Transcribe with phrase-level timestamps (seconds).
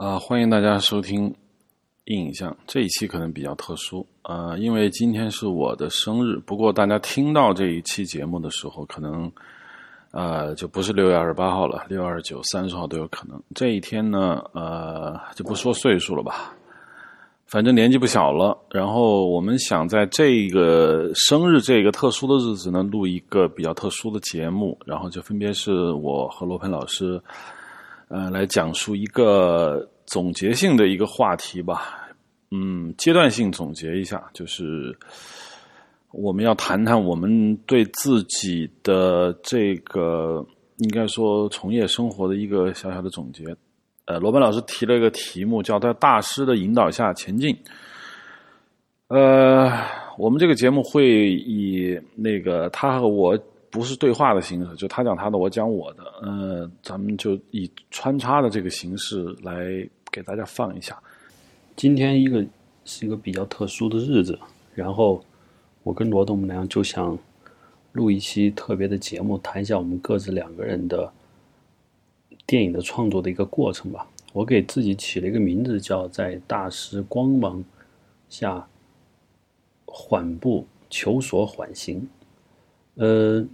[0.00, 1.30] 啊，欢迎大家收听
[2.06, 6.36] 印象这一期可能比较特殊啊，因为今天是我的生日。
[6.46, 9.30] 不过大家听到这一期节目的时候，可能
[10.12, 13.38] 呃就不是六月二十八号了，六二九、三十号都有可能。
[13.54, 16.56] 这一天呢，呃就不说岁数了吧，
[17.44, 18.56] 反正年纪不小了。
[18.70, 27.22] 然后我们想在这个生日这个特殊的日子呢，录一个比较特殊的节目，然后就分别是我和罗鹏老师。
[28.10, 32.08] 呃，来讲述一个总结性的一个话题吧。
[32.50, 34.92] 嗯，阶段性总结一下，就是
[36.10, 40.44] 我们要谈谈我们对自己的这个
[40.78, 43.44] 应该说从业生活的一个小小的总结。
[44.06, 47.56] 呃，罗本老师提了一个题目，叫在大师的引导下前进。
[49.06, 49.70] 呃，
[50.18, 53.38] 我们这个节目会以那个他和我。
[53.70, 56.02] 不是对话的形式，就他讲他的，我讲我的。
[56.22, 61.00] 呃，咱们就以穿插的这个形式来给大家放一下。
[61.76, 62.44] 今天一个
[62.84, 64.36] 是一个比较特殊的日子，
[64.74, 65.24] 然后
[65.84, 67.16] 我跟罗东良就想
[67.92, 71.12] 录一期特别的节目，谈一下我们各自两个人的
[72.44, 74.04] 电影的创作的一个过程吧。
[74.32, 77.64] 我给自己起了一个名字，叫在大师光芒
[78.28, 78.66] 下
[79.86, 82.08] 缓步求索缓行。
[82.96, 83.46] 呃。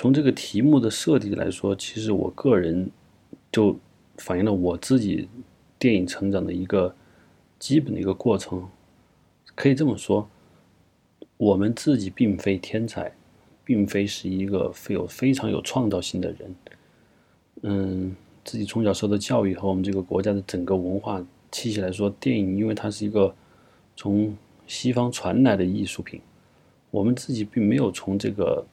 [0.00, 2.90] 从这个题目的设定来说，其实我个人
[3.52, 3.78] 就
[4.16, 5.28] 反映了我自己
[5.78, 6.94] 电影成长的一个
[7.58, 8.66] 基本的一个过程。
[9.54, 10.26] 可以这么说，
[11.36, 13.12] 我们自己并非天才，
[13.62, 16.54] 并非是一个非有非常有创造性的人。
[17.60, 23.34] 嗯，自己从小受的教育和我们这个国家的整个文化气息来说，电影因为它是一个
[23.94, 24.34] 从
[24.66, 26.22] 西方传来的艺术品，
[26.90, 28.64] 我们自己并没有从这个。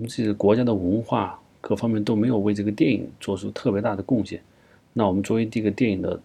[0.00, 4.42] 我们自己的国家的文化各方面都没有为这个电影做出特别大的贡献。
[4.94, 6.18] 那我们作为这个电影的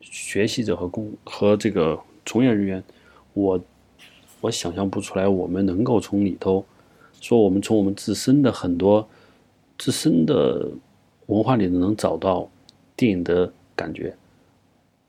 [0.00, 2.82] 学习者和工和这个从业人员，
[3.34, 3.62] 我
[4.40, 6.64] 我想象不出来我们能够从里头
[7.20, 9.06] 说我们从我们自身的很多
[9.76, 10.66] 自身的
[11.26, 12.48] 文化里头能找到
[12.96, 14.16] 电影的感觉。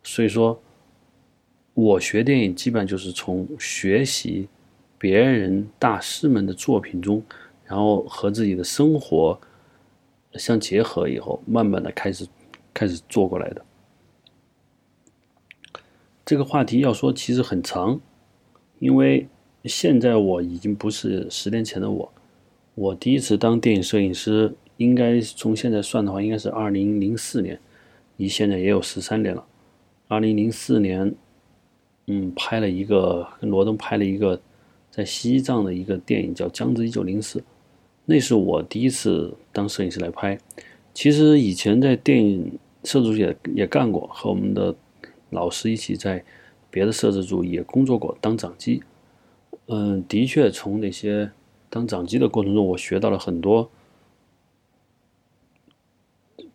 [0.03, 0.61] 所以说，
[1.73, 4.49] 我学电影基本就是从学习
[4.97, 7.23] 别人大师们的作品中。
[7.69, 9.39] 然后和自己的生活
[10.33, 12.27] 相结合以后，慢慢的开始
[12.73, 13.63] 开始做过来的。
[16.25, 17.99] 这个话题要说其实很长，
[18.79, 19.27] 因为
[19.65, 22.11] 现在我已经不是十年前的我。
[22.73, 27.59] 我第一次当电影摄影师，应该从现在算的话，应该是二零零四年，
[28.17, 29.45] 离现在也有十三年了。
[30.07, 31.13] 二零零四年，
[32.07, 34.41] 嗯，拍了一个跟罗登拍了一个
[34.89, 37.37] 在西藏的一个电影，叫《江浙一九零四》。
[38.09, 40.39] 那是我第一次当摄影师来拍。
[40.95, 44.75] 其实以前在电影摄制组也也干过，和我们的
[45.29, 46.25] 老师一起在
[46.71, 48.81] 别的摄制组也工作过，当掌机。
[49.67, 51.29] 嗯，的确从那些
[51.69, 53.69] 当掌机的过程中，我学到了很多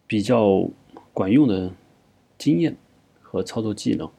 [0.08, 0.68] 比较
[1.12, 1.72] 管用的
[2.36, 2.76] 经验
[3.22, 4.10] 和操作技能，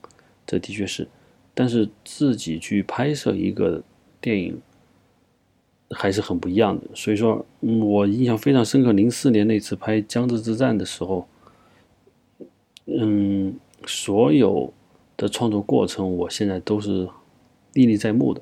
[0.47, 1.09] 这的确是。
[1.53, 3.83] 但是自己去拍摄一个
[4.21, 4.61] 电影。
[5.97, 8.91] 还是很不一样的，所以说，我印象非常深刻。
[8.91, 11.25] 零四年那次拍江浙之战的时候，
[12.85, 14.73] 嗯，所有
[15.15, 17.07] 的创作过程，我现在都是
[17.73, 18.41] 历历在目的。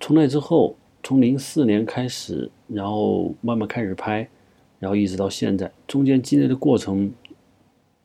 [0.00, 4.28] 从那之后，从零四年开始，然后慢慢开始拍，
[4.78, 7.12] 然后一直到现在，中间经历的过程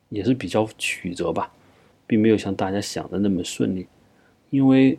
[0.10, 1.54] 也是比较曲折吧，
[2.08, 3.86] 并没有像大家想的那么顺利，
[4.50, 4.98] 因为。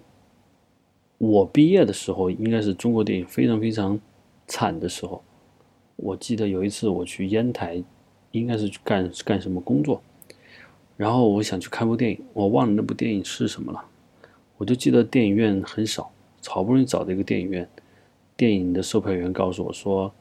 [1.19, 3.99] 我毕业的时候，应该是中国电影非常非常
[4.47, 5.23] 惨的时候。
[5.97, 7.83] 我记得有一次我去烟台，
[8.33, 10.03] 应该是去干干什么工作，
[10.97, 13.85] 然后我想去看部电影，我忘了那部电影是什么了。
[14.59, 16.11] 我就记得电影院很少，
[16.47, 17.69] 好不容易找到一个电影院，
[18.37, 20.13] 电影的售票员告诉我说，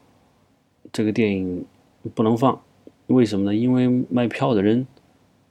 [0.91, 1.65] 这个电影
[2.13, 2.61] 不能放，
[3.07, 3.55] 为什么呢？
[3.55, 4.85] 因为卖票的人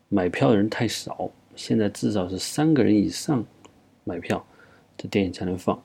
[0.09, 3.45] 买票的人太少，现在至少是三个人以上
[4.05, 4.45] 买票。
[4.97, 5.81] 这电影才能放。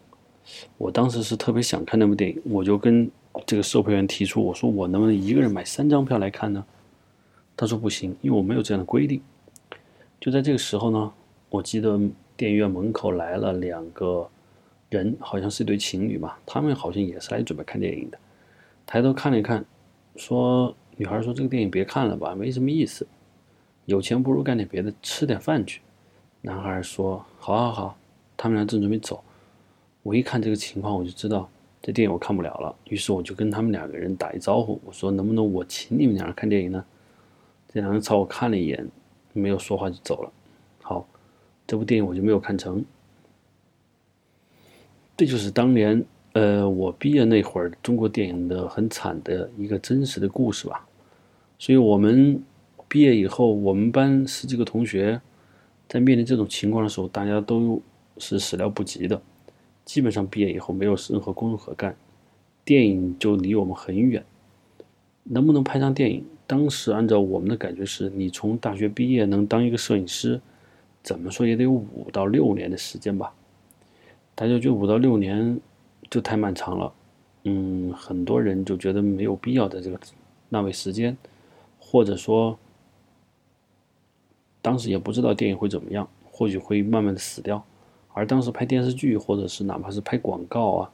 [0.77, 3.09] 我当时是特别想看那部电影，我就跟
[3.45, 6.65] 这个售票员提出，我说我能不能一个人买三张票来看呢？
[7.56, 9.21] 他说不行，因为我没有这样的规定。
[10.19, 11.12] 就在这个时候呢，
[11.50, 12.00] 我记得
[12.36, 14.30] 电影院门口来了两个
[14.89, 18.18] 人，好像是一对情侣吧，他们好像也是来准备看电影的。
[18.86, 19.65] 抬头看了一看，
[20.15, 23.06] 说女孩说这个电影别看了吧，没什么意思，
[23.86, 25.81] 有钱不如干点别的，吃点饭去。
[26.42, 27.98] 男孩说好好好。
[28.38, 29.22] 他们俩正准备走，
[30.04, 31.50] 我一看这个情况，我就知道
[31.81, 32.74] 这电影我看不了了。
[32.86, 36.86] 于是我就跟他们两个人打一招呼，我说：“能不能我请你们俩看电影呢？”
[37.74, 38.88] 这两人朝我看了一眼，
[39.34, 40.31] 没有说话就走了。
[40.81, 41.06] 好，
[41.66, 42.86] 这部电影我就没有看成。
[45.18, 50.88] 这就是当年，呃，我毕业那会儿中国电影的很惨的一个真实的故事吧。
[51.57, 52.42] 所以，我们
[52.88, 55.19] 毕业以后，我们班十几个同学，
[55.89, 57.81] 在面临这种情况的时候，大家都
[58.19, 59.21] 是始料不及的。
[59.85, 61.95] 基本上毕业以后没有任何工作可干，
[62.65, 64.25] 电影就离我们很远。
[65.23, 66.25] 能不能拍上电影？
[66.45, 70.39] 当时按照我们的感觉是，你从大学毕业能当一个摄影师，
[71.03, 73.33] 怎么说也得有五到六年的时间吧。
[74.35, 75.59] 大家觉得五到六年
[76.09, 76.93] 就太漫长了，
[77.43, 79.99] 嗯，很多人就觉得没有必要在这个
[80.49, 81.17] 浪费时间。
[81.79, 82.59] 或者说，
[84.61, 87.65] 当时也不知道电影会怎么样，或许会慢慢的死掉。
[88.17, 90.91] 而当时拍电视剧，或者是哪怕是拍广告啊，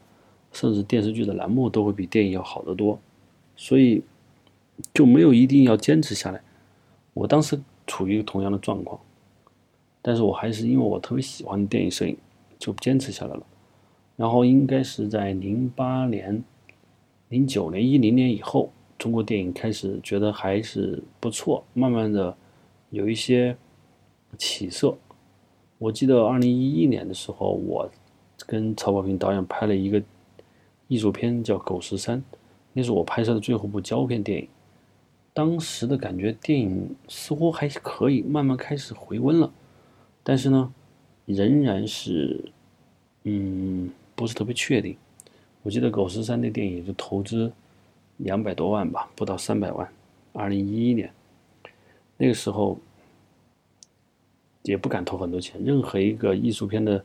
[0.51, 2.99] 甚至电视剧的栏目都会比电影要好得多，
[3.55, 4.03] 所以
[4.93, 6.41] 就没有一定要坚持下来。
[7.13, 8.99] 我当时处于同样的状况，
[10.01, 12.17] 但是我还是因为我特别喜欢电影摄影，
[12.59, 13.43] 就坚持下来了。
[14.15, 16.43] 然后应该是在零八年、
[17.29, 18.71] 零九年、一零年以后。
[18.95, 22.33] 中国电影开始觉得还是不错，慢慢的
[22.89, 23.57] 有一些
[24.37, 24.97] 起色。
[25.83, 27.91] 我记得二零一一年的时候，我
[28.47, 30.01] 跟曹保平导演拍了一个
[30.87, 32.19] 艺术片，叫《狗十三》，
[32.71, 34.47] 那是我拍摄的最后部胶片电影。
[35.33, 39.51] 当时的感觉，电影似乎还可以，慢慢开始回温了。
[40.23, 40.73] 但是呢，
[41.25, 42.53] 仍然是
[43.23, 44.95] 嗯，不是特别确定。
[45.63, 47.51] 我记得《狗十三》那电影就投资。
[48.17, 49.85] 两百多万吧，不到三百万。
[50.31, 51.11] 二零一一年，
[52.15, 52.77] 那个时候
[54.63, 57.03] 也不敢投很多钱，任何一个艺术片的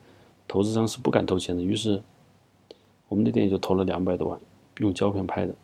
[0.48, 1.62] 投资商是不敢投钱的。
[1.62, 2.02] 于是，
[3.08, 4.40] 我们的电影就投了两百多万，
[4.78, 5.54] 用胶片拍的。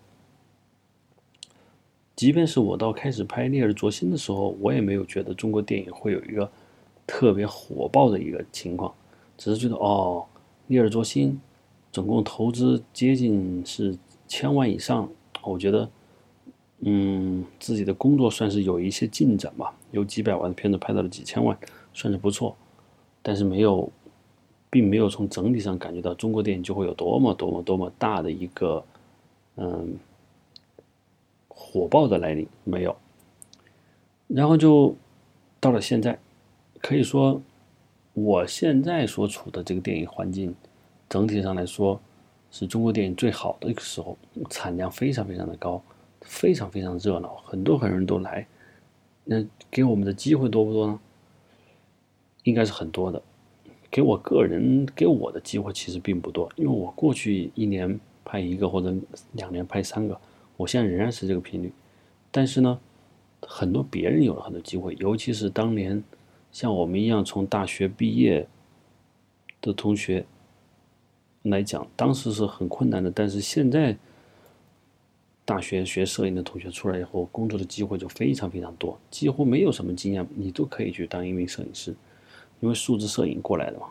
[2.17, 6.49] 即便是我到开始拍《烈日灼心》的时候，我也没有觉得中国电影会有一个
[7.06, 8.94] 特别火爆的一个情况，
[9.37, 10.25] 只是觉得哦，
[10.69, 11.32] 《烈日灼心》
[11.93, 13.97] 总共投资接近是
[14.29, 15.08] 千万以上。
[15.43, 15.90] 我觉得，
[16.81, 21.58] 嗯，自己的工作算是有一些进展吧，有几百万的片子拍到了几千万，
[21.94, 22.55] 算是不错。
[23.23, 23.91] 但是没有，
[24.69, 28.85] 并没有从整体上感觉到中国电影就会有多么多么多么大的一个，
[29.56, 29.96] 嗯，
[31.49, 32.94] 火爆的来临，没有。
[34.26, 34.94] 然后就
[35.61, 36.19] 到了现在，
[36.81, 37.41] 可以说，
[38.12, 40.55] 我现在所处的这个电影环境，
[41.08, 42.00] 整体上来说。
[42.50, 44.17] 是中国电影最好的一个时候，
[44.49, 45.82] 产量非常非常的高，
[46.20, 48.47] 非常非常热闹，很多很多人都来。
[49.25, 51.00] 那给我们的机会多不多呢？
[52.44, 53.20] 应该是很多的。
[53.91, 58.94] 给我个人给我的机会其实并不多，因为我过去一年拍一个或者
[59.32, 60.19] 两年拍三个，
[60.56, 61.73] 我现在仍然是这个频率。
[62.31, 62.79] 但是呢，
[63.43, 66.02] 很多别人有了很多机会，尤其是当年
[66.52, 68.47] 像我们一样从大学毕业
[69.61, 70.25] 的同学。
[71.44, 73.94] 来讲，当时是很困难的，但是现在
[75.44, 81.94] 大学学摄影的同学出来以后，工作的机会就非常非常多，几乎没有什么经验，你都可以去当一名摄影师，
[82.64, 83.87] 因为数字摄影过来的嘛。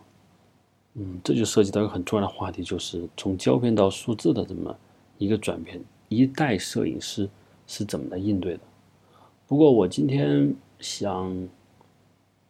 [0.95, 4.75] 嗯，这就涉及到一个很重要的话题，就是从胶片到数字的这么
[5.19, 5.79] 一个转变，
[6.09, 7.29] 一代摄影师
[7.67, 8.59] 是怎么来应对的。
[9.47, 11.47] 不过我今天想，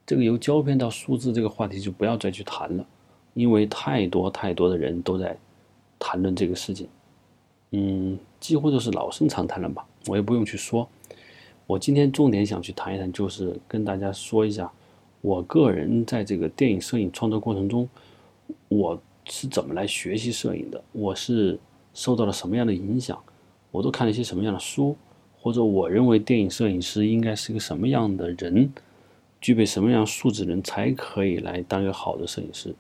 [0.06, 2.86] 这个由胶片到数字这个话题就不要再去谈了。
[3.34, 5.36] 因为太多太多的人都在
[6.00, 6.88] 谈论这个事情，
[7.72, 10.88] 嗯，几乎都是老生常谈了吧，我也不用去说。
[11.65, 14.72] 我今天重点想去谈一谈，就是跟大家说一下，
[15.24, 17.88] 我个人在这个电影摄影创作过程中，
[18.68, 21.58] 我是怎么来学习摄影的，我是
[21.94, 23.18] 受到了什么样的影响，
[23.72, 24.98] 我都看了一些什么样的书，
[25.39, 28.74] 或者我认为电影摄影师应该是一个什么样的人，
[29.39, 32.75] 具备什么样素质人才可以来当一个好的摄影师。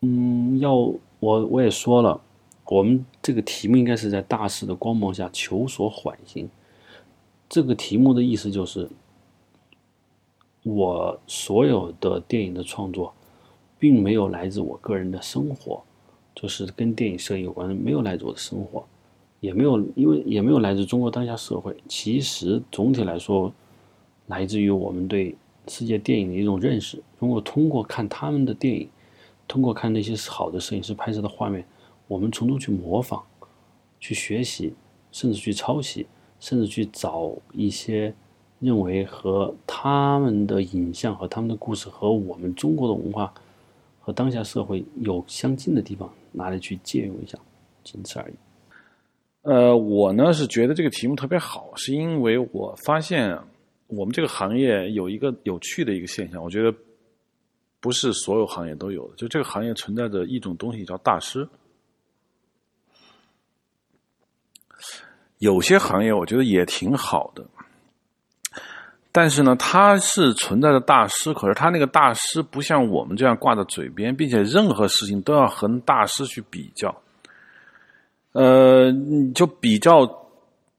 [0.00, 2.18] 嗯，要我我也说了，
[2.64, 6.48] 我们这个题目应该是在大势的光芒下求索缓行。
[7.46, 8.88] 这个题目的意思就是，
[10.62, 13.14] 我所有的电影的创作，
[13.78, 15.82] 并没有来自我个人的生活，
[16.34, 18.84] 就是跟电影摄影有关的，没有来自我的生活，
[19.40, 21.76] 也没有因为也没有来自中国当下社会。
[21.86, 23.52] 其实总体来说，
[24.26, 25.34] 来自于我们对
[25.68, 27.02] 世界电影的一种认识。
[27.18, 28.88] 如果通过看他们的电影，
[29.46, 31.64] 通过看那些好的摄影师拍摄的画面，
[32.06, 33.24] 我们从中去模仿、
[33.98, 34.74] 去学习，
[35.10, 36.06] 甚至去抄袭，
[36.38, 38.14] 甚至去找一些
[38.60, 43.32] 认为和他们的影像和他们的故事和我们中国的文化
[44.00, 47.38] 和当下社会有相近的地方，拿来去借用一下，
[47.84, 48.34] 仅此而已。
[49.42, 53.38] 呃，我呢是觉得这个题目特别好，是因为我发现
[53.86, 56.74] 我们这个行业有一个有趣的一个现象，我觉得
[57.80, 61.48] 不是所有行业都有的，就这个行业存在着一种东西叫大师。
[65.38, 67.46] 有些行业我觉得也挺好的，
[69.10, 76.94] 但是呢，他是存在着大师，可是他那个大师不像我们这样挂在嘴边，并且任何事情都要和大师去比较。
[78.32, 78.92] 呃，
[79.34, 80.06] 就比较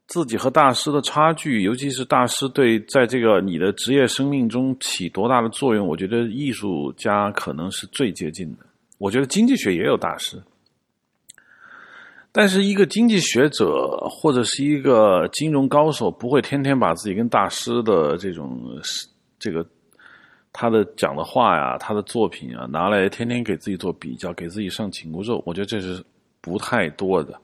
[0.06, 8.58] 自己和大师的差距，尤其是大师对在这个你的职业生命中起多大的作用，我觉得艺术家可能是最接近的。
[8.98, 10.40] 我觉得经济学也有大师，
[12.32, 18.60] 但是一个经济学者或者是一个金融高手，不会天天把自己跟大师的这种
[19.38, 19.66] 这个
[20.52, 25.42] 他的讲的话呀、他的作品啊拿来天天给自己做比较，给自己上紧箍咒。
[25.46, 26.04] 我觉得这是。
[26.42, 27.38] 不太多的，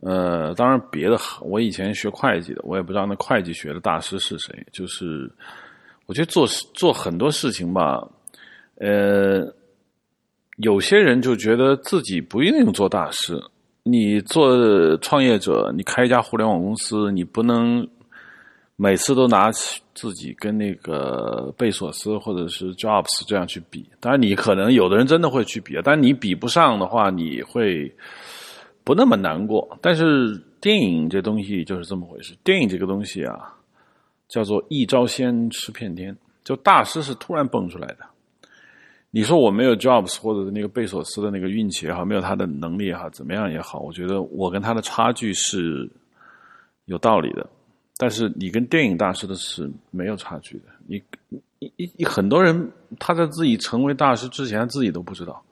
[0.00, 4.66] 呃，当然别的，我以前学会计的，我也不知道那会计学的大师是谁。
[4.72, 5.30] 就是
[6.06, 8.04] 我觉得做做很多事情吧，
[8.78, 9.46] 呃，
[10.56, 13.40] 有些人就觉得自己不一定做大师。
[13.90, 17.88] 你做创业者，你开一家互联网公司，你不能
[18.76, 23.88] 每次都拿起自己跟那个贝索斯或者是 Jobs 这样去比。
[23.98, 27.90] 当然，你可能有的人真的会去比，但你比不上的话，你会
[28.84, 29.66] 不那么难过。
[29.80, 32.36] 但是电影这东西就是这么回事。
[32.44, 33.54] 电影这个东西啊，
[34.28, 36.14] 叫做一招鲜吃遍天，
[36.44, 37.98] 就大师是突然蹦出来的。
[39.10, 45.90] 你说我没有 Jobs 或者是那个贝索斯的那个运气也好，没有他的能力也好，怎么样也好，我觉得我跟他的差距是
[46.84, 47.48] 有道理的。
[47.96, 50.64] 但是你跟电影大师的是没有差距的。
[50.86, 51.02] 你
[51.58, 55.42] 一一很多人他在自己成为大师之前，自己都不知道。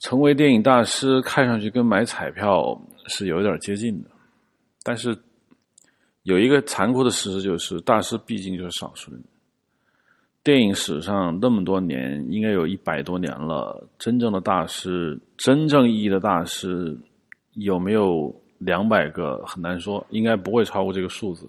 [0.00, 4.08] 成为电影大师看上去跟买彩票是有一点接近的，
[4.82, 5.16] 但是
[6.22, 9.22] 有一个残酷的事实就是，大师毕竟就是少数人。
[10.42, 13.86] 电影史上那么多年，应该有一百多年了。
[13.98, 16.98] 真正的大师，真正意义的大师，
[17.52, 19.44] 有没有两百个？
[19.44, 21.48] 很难说，应该不会超过这个数字。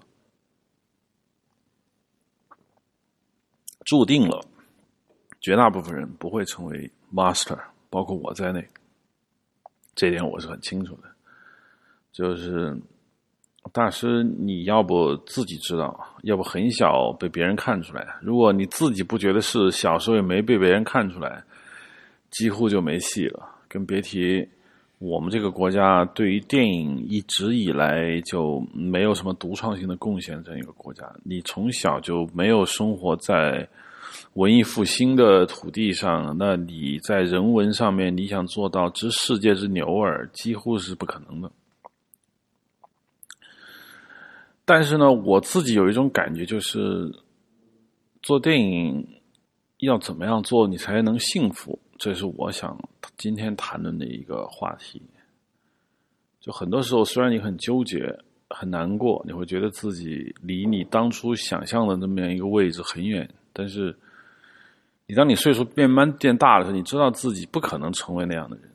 [3.86, 4.46] 注定了，
[5.40, 7.58] 绝大部分人不会成为 master，
[7.90, 8.68] 包括我在内。
[9.96, 11.04] 这点我是很清楚的，
[12.12, 12.78] 就是。
[13.74, 18.06] 大师，你要不自己知道，要不很小被别人看出来。
[18.22, 21.42] 如果你自己不觉得是，小时候也没被别人看出来，
[22.30, 23.48] 几乎就没戏了。
[23.70, 24.46] 更别提
[25.00, 31.10] 我们这个国家对于电影一直以来就没有什么独创性的贡献这样一个国家。
[31.24, 33.68] 你从小就没有生活在
[34.34, 41.50] 文艺复兴的土地上，那你在人文上面你想做到知世界之牛耳，几乎是不可能的。
[44.74, 47.14] 但是呢，我自己有一种感觉，就是
[48.22, 49.06] 做电影
[49.80, 51.78] 要怎么样做你才能幸福？
[51.98, 52.80] 这是我想
[53.18, 55.02] 今天谈论的一个话题。
[56.40, 58.18] 就很多时候，虽然你很纠结、
[58.50, 63.94] 很难过，你会觉得自己离你当初想象的那么样一个位置很远，但是
[65.06, 68.71] 你当你岁数变慢变大的时候，你知道自己不可能成为那样的人。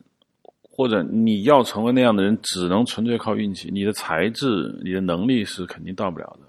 [0.77, 3.71] 或者你要成为那样的人，只能纯粹靠运气。
[3.73, 6.47] 你的才智、你的能力是肯定到不了的。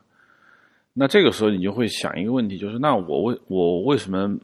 [0.91, 4.38] 那这个时候，你就会想一个问题，就是那我为我为什么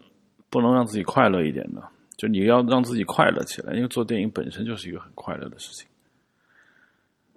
[0.50, 1.82] 不能让自己快乐一点呢？
[2.16, 5.86] 就你要让自己快乐起来，因为做电影本身就是一个很快乐的事情。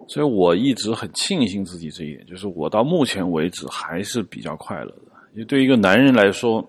[0.07, 5.11] 所以我一直很庆幸自己这一点，就是我到目前为止还是比较快乐的。
[5.33, 6.65] 因为对于一个男人来说，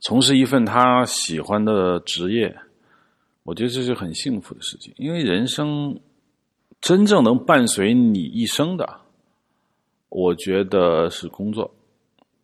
[0.00, 2.54] 从事一份他喜欢的职业。
[3.44, 5.98] 我觉得这是很幸福的事情，因为人生
[6.80, 9.00] 真正能伴随你一生的，
[10.08, 11.68] 我觉得是工作。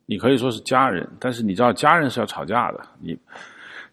[0.07, 2.81] 你可以说是家人，但是你知道家人是要吵架的。
[3.01, 3.17] 你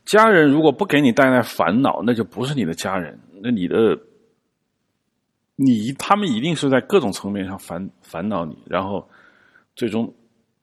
[0.04, 3.20] 家人如果不给你带来烦恼，那就不是你的家人。
[3.42, 3.96] 那你的
[5.56, 9.08] 你他们一定是在各种层面上烦烦恼你，然后
[9.76, 10.12] 最终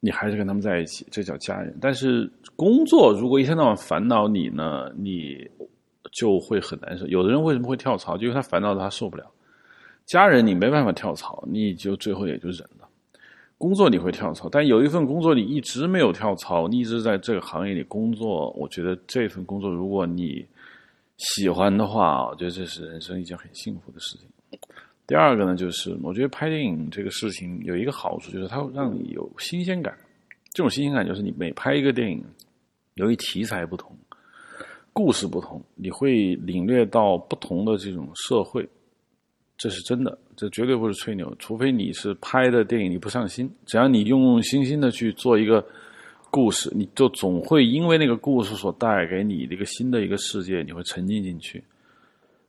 [0.00, 1.76] 你还是跟他们在一起，这叫家人。
[1.80, 5.48] 但是工作如果一天到晚烦恼你呢，你。
[6.10, 7.06] 就会很难受。
[7.06, 8.16] 有的人为什么会跳槽？
[8.16, 9.30] 就因为他烦躁的他受不了。
[10.06, 12.88] 家人你没办法跳槽，你就最后也就忍了。
[13.56, 18.50] 工作你会跳槽，但有一份工作你一直没有跳槽，你一直在这个行业里工作。
[18.58, 20.44] 我觉得这份工作如果你
[21.18, 24.28] 喜欢的话，我觉得这是人生一件很幸福的事情。
[25.06, 29.96] 第二个呢，就是我觉得拍电影这个事情有一个好处，就是它会让你有新鲜感。
[30.52, 32.24] 这种新鲜感就是你每拍一个电影，
[32.94, 33.96] 由于题材不同。
[34.92, 38.68] 故事不同，你会领略到不同的这种社会，
[39.56, 41.34] 这是真的，这绝对不是吹牛。
[41.38, 45.64] 除非你是拍的电影你不上心，只要你用用心心的去做一个
[46.30, 51.62] 故事，你就总会因为那个故事所带给你的一个新的一个世界，你会沉浸进去。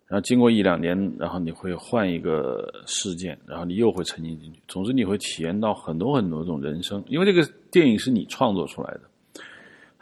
[0.05, 4.61] 然后经过一两年，然后你会换一个事件，然后你又会沉浸进去。
[4.67, 9.01] 总之，你会体验到很多很多种人生，因为这个电影是你创作出来的，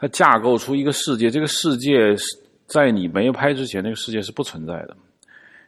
[0.02, 2.26] 它架构出一个世界，这个世界是
[2.66, 4.96] 在你没有拍之前，那个世界是不存在的。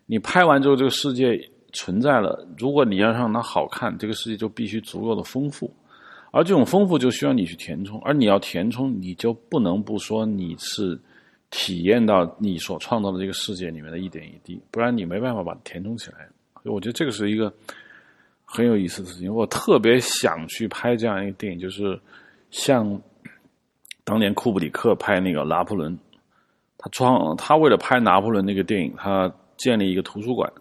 [0.06, 1.40] 你拍完之后，这个世界
[1.72, 2.44] 存在了。
[2.58, 5.72] 如果你要让它好看，这个世界就必须足够的丰富，
[6.32, 8.00] 而这种丰富就需要你去填充。
[8.02, 11.00] 而你要填充，你就不能不说你是
[11.48, 16.26] 体验到你所创造的这个世界里面的一点一滴，不然你没办法把它填充起来。
[16.64, 17.54] 所以我觉得这个是一个
[18.44, 19.32] 很有意思的事情。
[19.32, 21.96] 我特别想去拍这样一个电影，就是
[22.50, 23.00] 像
[24.04, 25.92] 当年库布里克拍那个《拿破仑》，
[26.78, 29.32] 他创他为了拍拿破仑那个电影，他。
[29.56, 30.52] 建立一个图书馆，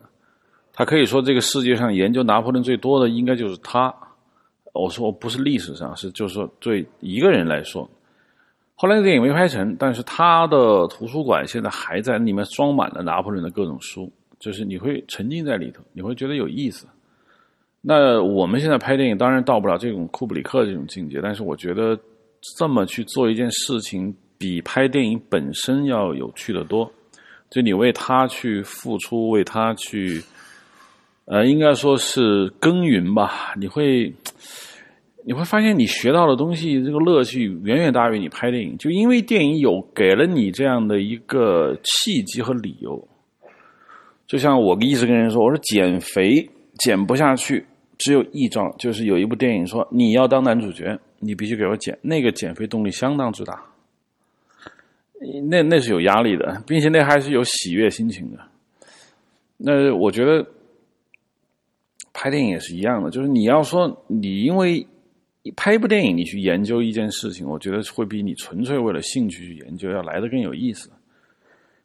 [0.71, 3.91] 他可以说这个世界上研究拿破仑最多的应该就是他。
[4.71, 7.89] 我说不是历史上，是就是说对一个人来说。
[8.75, 16.85] 后来那电影没拍成，但是他的图书馆现在还在，里面装满了拿破仑的各种书，就是你会沉浸在里头，你会觉得有意思。
[17.81, 21.99] 那我们现在拍电影当然到不了这种库布里克这种境界，但是我觉得
[22.57, 26.91] 这么去做一件事情，比拍电影本身要有趣的多。
[27.49, 30.21] 就你为他去付出，为他去，
[31.25, 33.53] 呃，应该说是耕耘吧。
[33.59, 34.11] 你会，
[35.23, 38.75] 你会发现你学到的东西，这个乐趣远远大于你拍电影。
[38.77, 43.07] 就因为电影有给了你这样的一个契机和理由。
[44.25, 47.63] 就像我一直跟人说，我说减肥减不下去，
[47.99, 51.97] 只有一招，就是有一部电影说你要当男主角，你必须给我减。
[52.01, 53.63] 那个减肥动力相当之大。
[55.49, 58.39] 那那是有压力的，并且那还是有喜悦心情的。
[59.57, 60.45] 那我觉得
[62.11, 64.85] 拍电影也是一样的，就是你要说你因为
[65.55, 70.89] 拍一部电影，你去研究一件事情，我觉得会比你纯粹为了兴趣去研究要来的更有意思。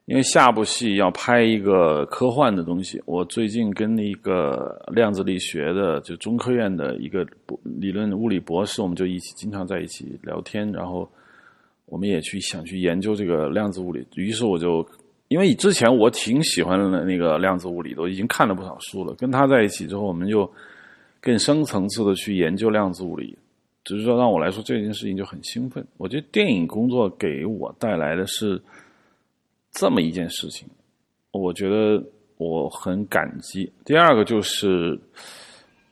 [0.08, 7.24] 因为下部戏要拍一个科幻的东西，我最近跟一个量子力学的，就中科院的一个
[7.62, 11.08] 理论物理博士，我们就一起经常在一起聊天，然后。
[11.90, 14.86] 我们也去想去研究这个量子物理，于是我就，
[15.28, 19.14] 因为之前我挺喜欢的那个量子物理，都已经看了不少书了。
[19.14, 20.52] 跟他在一起之后，我们就
[21.18, 23.34] 更深层次的去研究量子物理。
[23.84, 25.82] 只是说让我来说这件事情就很兴奋。
[25.96, 28.60] 我觉得电影工作给我带来的是
[29.72, 30.68] 这么一件事情，
[31.32, 32.02] 我觉得
[32.36, 33.72] 我很感激。
[33.84, 34.98] 第二个就是。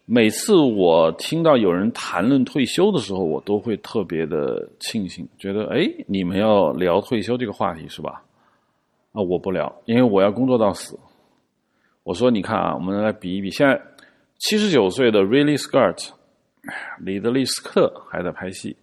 [0.09, 8.23] 每次我听到有人谈论退休的时候，我都会特别的庆幸，觉得哎，你们要聊退休这个话题是吧？
[9.11, 10.97] 啊，我不聊，因为我要工作到死。
[12.05, 13.83] 我说，你看啊，我们来比一比，现在
[14.39, 16.11] 七十九岁的 Ridley Scott，
[17.01, 18.77] 里德利斯克还在拍戏，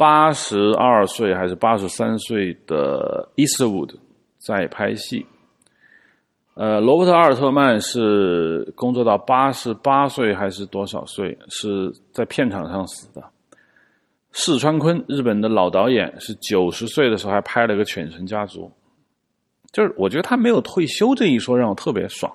[0.00, 3.94] 八十二岁还是八十三岁的 Eastwood
[4.38, 5.26] 在拍戏。
[6.54, 11.36] 呃，罗伯特·阿尔特曼是工作到八十八岁还是多少岁？
[11.48, 13.22] 是在片场上死的。
[14.32, 18.62] 四川坤，日本的老导演，是九十岁的时候还拍了个《犬神家族》。
[19.70, 22.32] 就是我觉得他没有退休这一说让我特别爽。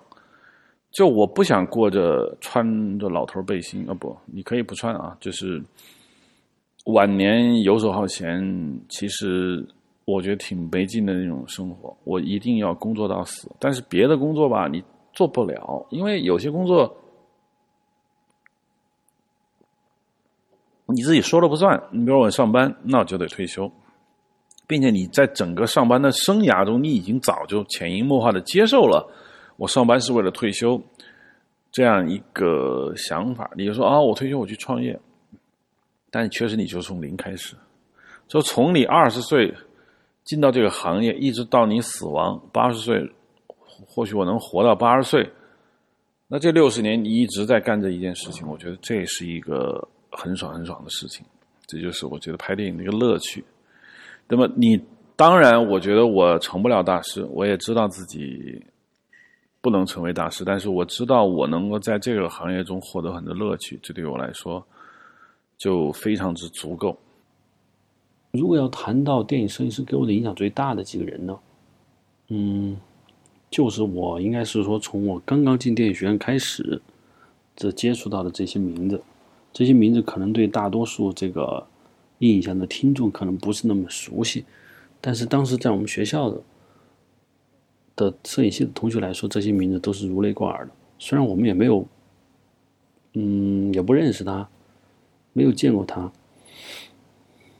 [0.91, 2.63] 就我不想过着穿
[2.99, 5.59] 着老头背心啊，不，你可以不穿啊，就是
[6.85, 9.67] 晚年游手好闲，其实。
[10.07, 13.51] 我觉得挺没劲的那种生活，我一定要工作到死。
[13.59, 16.95] 但是别的工作吧，你做不了，因为有些工作
[20.85, 21.81] 你自己说了不算。
[21.91, 23.71] 你比如我上班，那我就得退休，
[24.67, 29.11] 并且你在整个上班的生涯中，你已经早就潜移默化的接受了
[29.57, 30.79] 我上班是为了退休
[31.71, 33.49] 这样一个想法。
[33.57, 34.99] 你就说啊，我退休我去创业，
[36.15, 37.57] 但确实你就从零开始，
[38.29, 39.53] 就从你二十岁。
[40.23, 43.07] 进到这个行业，一直到你死亡八十岁，
[43.85, 45.29] 或许我能活到八十岁，
[46.27, 51.23] 那这六十年你一直在干这一件事情，我觉得这是一个很爽很爽的事情。
[51.67, 53.45] 这就是我觉得拍电影的一个乐趣。
[54.27, 54.81] 那么你
[55.15, 58.59] 当然，我觉得我成不了大师，我也知道自己
[59.61, 64.65] 不能成为大师，但是我知道我能够在这个行业中获得很多乐趣，这对我来说
[65.57, 66.97] 就非常之足够。
[68.31, 71.39] 如果要谈到电影摄影师给我的影响最大的几个人呢？
[72.27, 72.75] 嗯，
[73.49, 76.81] 就是我应该是说从我刚刚进电影学院开始，
[77.55, 79.01] 这接触到的这些名字，
[79.53, 81.65] 这些名字可能对大多数这个
[82.19, 84.43] 印象的听众可能不是那么熟悉，
[84.99, 86.41] 但是当时在我们学校的
[87.95, 90.71] 的摄影系的同学来说，这些名字都是如雷贯耳的。
[90.99, 91.85] 虽然我们也没有，
[93.13, 94.49] 嗯，也不认识他，
[95.37, 96.09] 没有见过他，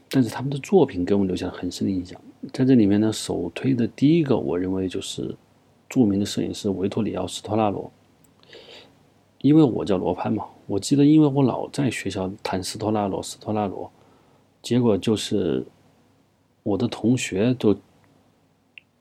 [0.08, 2.18] 但是他们的作品给我们留下了很深的印象。
[2.50, 5.36] 在这里面呢，首推的第一个，我认为就是
[5.86, 7.92] 著名的摄影师维托里奥·斯托拉罗。
[9.42, 13.92] 因为我叫罗潘嘛，我记得，因为我老在学校谈斯托拉罗，斯托拉罗，
[14.62, 15.66] 结果就是
[16.62, 17.76] 我的同学都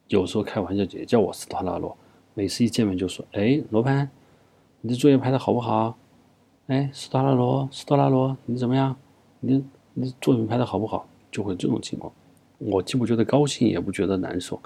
[0.10, 1.98] 有时候开玩笑也叫我斯托拉罗，
[2.34, 4.12] 每次一见面就说：“哎，罗潘，
[4.82, 5.98] 你的作业拍的好不好？
[6.68, 8.96] 哎，斯托拉罗，斯托拉罗，你怎么样？
[9.40, 12.12] 你你作品拍的好不好？”就会这种情况。
[12.58, 14.60] 我既不觉得高兴，也不觉得难受，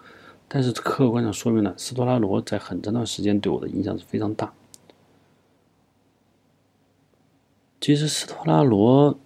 [0.47, 4.53] 但是客观上说明了斯托拉罗在很长段时间对我的影响是非常大。
[7.81, 9.17] 其实斯托拉罗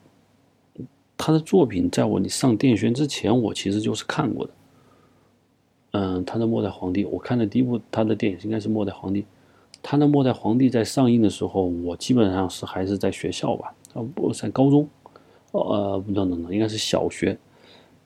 [1.17, 4.53] 他的作品，在我你上电影学院之前，我其实就是看过的。
[5.91, 9.21] 嗯，他的《末代皇帝》，我看的第一部他的电影应该是《末代皇帝》。
[9.83, 14.87] 他的《末代皇帝》在上映的时候，我基本上是还是在学校吧，啊，不在高中，
[15.51, 17.37] 呃，不等等等，应该是小学。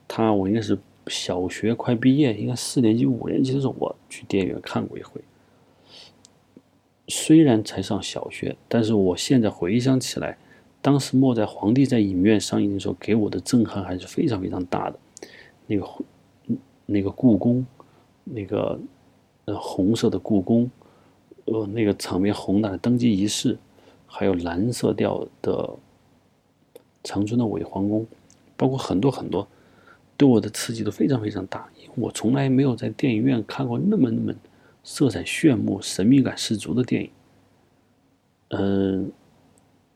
[0.07, 5.21] 他我应该是小学快毕业，应该四年级五年级的时候，我去电影院看过一回。
[7.09, 10.37] 虽然才上小学，但是我现在回想起来，
[10.81, 14.99] 当时《末代皇帝》在影院上映的时候，给我的震撼还是非常非常大的。
[15.67, 15.87] 那个，
[16.85, 17.65] 那个故宫，
[18.23, 18.79] 那个，
[19.45, 20.69] 呃，红色的故宫，
[21.47, 23.57] 呃，那个场面宏大的登基仪式，
[24.05, 25.69] 还有蓝色调的
[27.03, 28.07] 长春的伪皇宫，
[28.55, 29.45] 包括很多很多，
[30.15, 31.67] 对我的刺激都非常非常大。
[31.81, 34.33] 因为我从来没有在电影院看过那么那么。
[34.89, 37.09] 色彩炫目、神秘感十足的电影。
[38.51, 39.11] 嗯，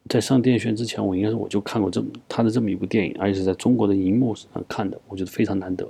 [0.09, 5.89] 在上电影院之前，我应该是我就看过这么他的这么一部电影，而且是在中国的荧幕上看的，我觉得非常难得。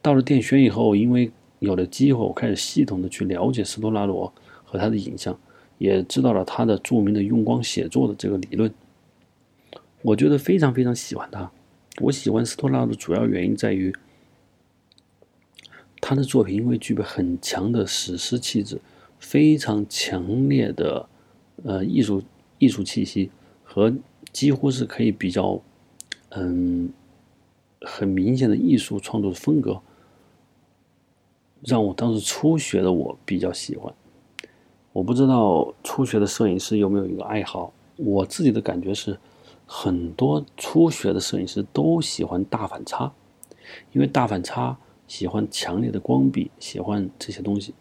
[0.00, 4.32] 到了电影院以后，因为有了机会，我开始系统的去了解斯托拉罗
[4.70, 5.36] 和他的影像，
[5.78, 8.72] 也知道了他的著名的用光写作的这个理论。
[10.02, 11.50] 我觉得非常非常喜欢他。
[12.00, 13.92] 我喜欢斯托拉的主要原因在于。
[16.00, 18.80] 他的作品因为具备很强的史诗气质，
[19.18, 21.06] 非常强烈的
[21.64, 22.22] 呃艺术
[22.58, 23.30] 艺术气息
[23.64, 23.92] 和
[24.32, 25.60] 几乎是可以比较
[26.30, 26.90] 嗯
[27.82, 29.82] 很明显的艺术创作风格，
[31.62, 33.92] 让我当时初学的我比较喜欢。
[34.92, 39.18] 我不知道初学的摄影师有没有一个爱好，我自己的感觉是，
[39.66, 43.12] 很多初学的摄影师都喜欢大反差，
[43.92, 44.76] 因为大反差。
[45.08, 47.74] 喜欢强烈的光比，喜欢这些东西，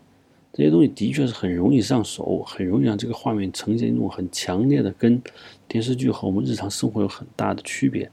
[0.52, 5.22] 这些东西的确是很容易上手，很容易让这个画面呈现一种很强烈的，跟
[5.68, 8.10] 电视剧和我们日常生活有很大的区别，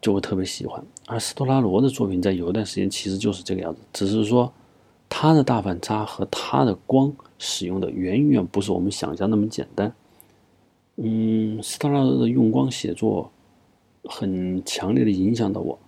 [0.00, 0.82] 就会特别喜欢。
[1.06, 4.50] 而斯托拉罗的作品在有一段时间其实就是这个样子，只是说
[5.14, 9.94] 他的大反差和他的光使用的远远不是我们想象那么简单。
[10.96, 13.30] 嗯，斯特拉罗的用光写作
[14.04, 15.78] 很强烈的影响到我。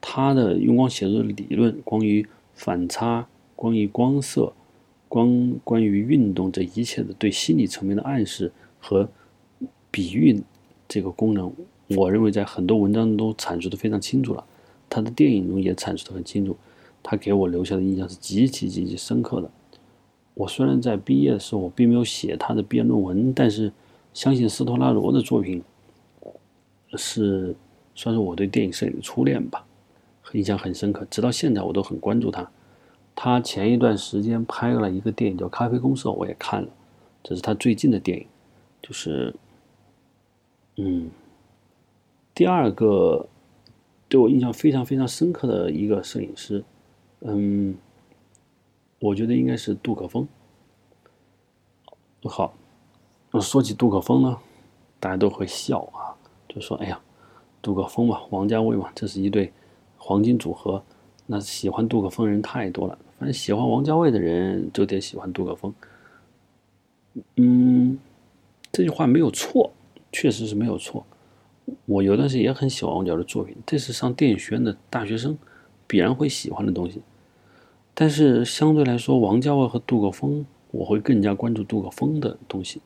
[0.00, 4.52] 他的用光写作的理论，关于反差、关于光色、
[5.08, 9.08] 光关于运动这一切的对心理层面的暗示和
[9.92, 10.42] 比喻
[10.88, 11.52] 这个功能，
[11.96, 14.44] 我认为在很多文章中都阐述的非常清楚了。
[14.90, 16.56] 他的电影中也阐述的很清楚，
[17.02, 19.50] 他给我留下的印象是极其极其深刻的。
[20.34, 23.72] 我虽然在毕业的时候我并没有写他的毕业论文，但是
[24.14, 25.62] 相信斯托拉罗的作品
[26.94, 27.54] 是
[27.94, 29.66] 算是我对电影摄影的初恋吧。
[30.32, 32.50] 印象很深刻，直到现在我都很关注他。
[33.14, 36.68] 他前一段时间拍了一个电影叫《咖啡公社》，我也看了，
[37.22, 38.26] 这是他最近的电影。
[38.80, 39.34] 就是，
[40.76, 41.10] 嗯，
[42.34, 43.28] 第二个
[44.08, 46.64] 对我印象非常非常深刻的一个摄影师，
[47.24, 47.76] 嗯，
[48.98, 50.26] 我觉得应该是杜可风。
[52.24, 52.54] 好，
[53.40, 54.38] 说起杜可风呢，
[55.00, 56.14] 大家都会笑啊，
[56.48, 57.00] 就说：“哎呀，
[57.60, 59.52] 杜可风嘛，王家卫嘛，这是一对。”
[59.96, 60.82] 黄金组合，
[61.26, 62.98] 那喜欢杜可风人太多了。
[63.18, 65.72] 反正喜欢王家卫的人就得喜欢杜可风。
[67.36, 67.96] 嗯，
[68.72, 69.70] 这句话没有错，
[70.10, 71.06] 确实是没有错。
[71.86, 75.38] 我有段时间也很喜欢王家卫的作品，这是上电影学院的大学生
[75.86, 77.00] 必然会喜欢的东西。
[77.94, 82.80] 但是相对来说，王家卫和杜可风，我会更加关注杜可风的东西。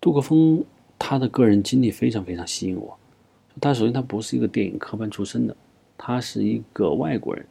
[0.00, 0.62] 杜可风
[0.98, 2.96] 他的个人经历非常非常吸引我。
[3.60, 5.56] 他首先他不是一个电影科班出身的。
[6.02, 7.44] 他是一个外国人，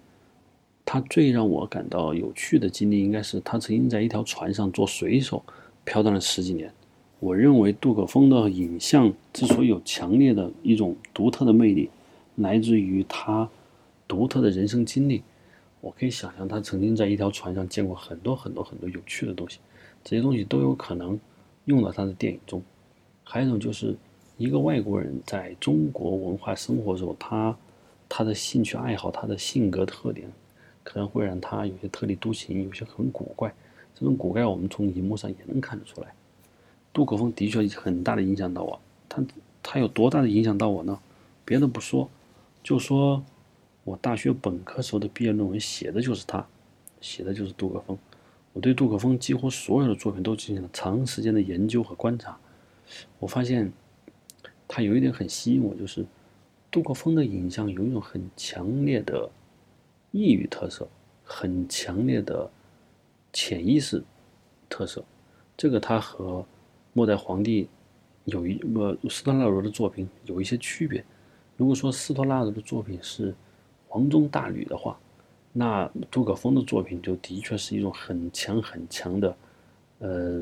[0.83, 5.43] 他最让我感到有趣的经历，应该是他曾经在一条船上做水手，
[5.83, 6.71] 飘荡了十几年。
[7.19, 11.89] 我认为杜可风的影像之所以有强烈的一种独特的魅力，
[12.37, 13.47] 来自于他
[14.07, 15.21] 独特的人生经历。
[15.81, 19.59] 我可以想象，他曾经在一条船上见过很多很多很多有趣的东西。
[20.03, 21.19] 这些东西都有可能
[21.65, 22.61] 用到他的电影中。
[23.23, 23.95] 还有一种就是
[24.37, 27.55] 一个外国人在中国文化生活的时候，他
[28.07, 30.31] 他的兴趣爱好、他的性格特点，
[30.83, 33.53] 可能会让他有些特立独行，有些很古怪。
[33.95, 36.07] 这种古怪，我们从荧幕上也能看得出来。
[36.91, 39.23] 杜可风的确很大的影响到我，他
[39.61, 40.99] 他有多大的影响到我呢？
[41.45, 42.09] 别的不说，
[42.63, 43.23] 就说
[43.89, 46.45] 我大学本科时候的毕业论文写的就是他，
[47.01, 47.97] 写的就是杜可风。
[48.53, 52.37] 我对杜可风几乎所有的作品都进行了长时间的研究和观察。
[53.17, 53.71] 我发现
[54.67, 56.05] 他有一点很吸引我，就是
[56.69, 59.27] 杜可风的影像有一种很强烈的
[60.11, 60.87] 异域特色，
[61.23, 62.47] 很强烈的
[63.33, 64.03] 潜意识
[64.69, 65.03] 特色。
[65.57, 66.45] 这个他和
[66.93, 67.67] 末代皇帝
[68.25, 71.03] 有一呃斯托纳罗的作品有一些区别。
[71.57, 73.33] 如果说斯托纳罗的作品是
[73.89, 74.97] 黄钟大吕的话，
[75.51, 79.35] 那杜可风的作品就的确是一种很强很强的
[79.97, 80.41] 呃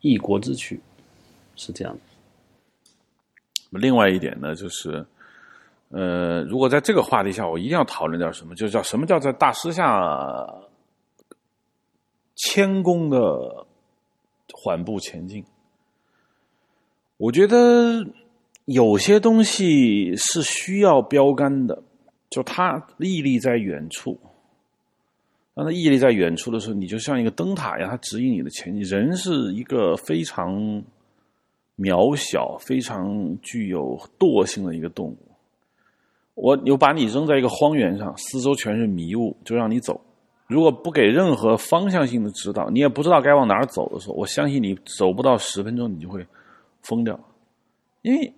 [0.00, 0.80] 异国之曲。
[1.54, 3.78] 是这样的。
[3.78, 5.04] 另外一点呢，就是，
[5.88, 10.48] 呃，如果在这个话题下，我一定要讨论点什么，就叫什么叫在大师下
[12.36, 13.66] 谦恭的
[14.52, 15.44] 缓步前进。
[17.16, 18.06] 我觉得
[18.66, 21.82] 有些东西是需要标杆的，
[22.30, 24.18] 就他屹立在远处。
[25.54, 28.82] 当他屹立在远处的时候，你就像一个灯塔一样，它指引你的前进。
[28.82, 30.82] 人是一个非常。
[31.80, 35.16] 渺小、非常具有惰性的一个动物。
[36.34, 40.00] 我有把你扔在一个荒原上，四周全是迷雾，就让你走。
[40.48, 46.26] 如果不给任何方向性的指导，你也不知道该往哪儿走的时候，我相信你走不到十分钟，你就会
[46.82, 47.16] 疯掉。
[48.02, 48.32] 因为，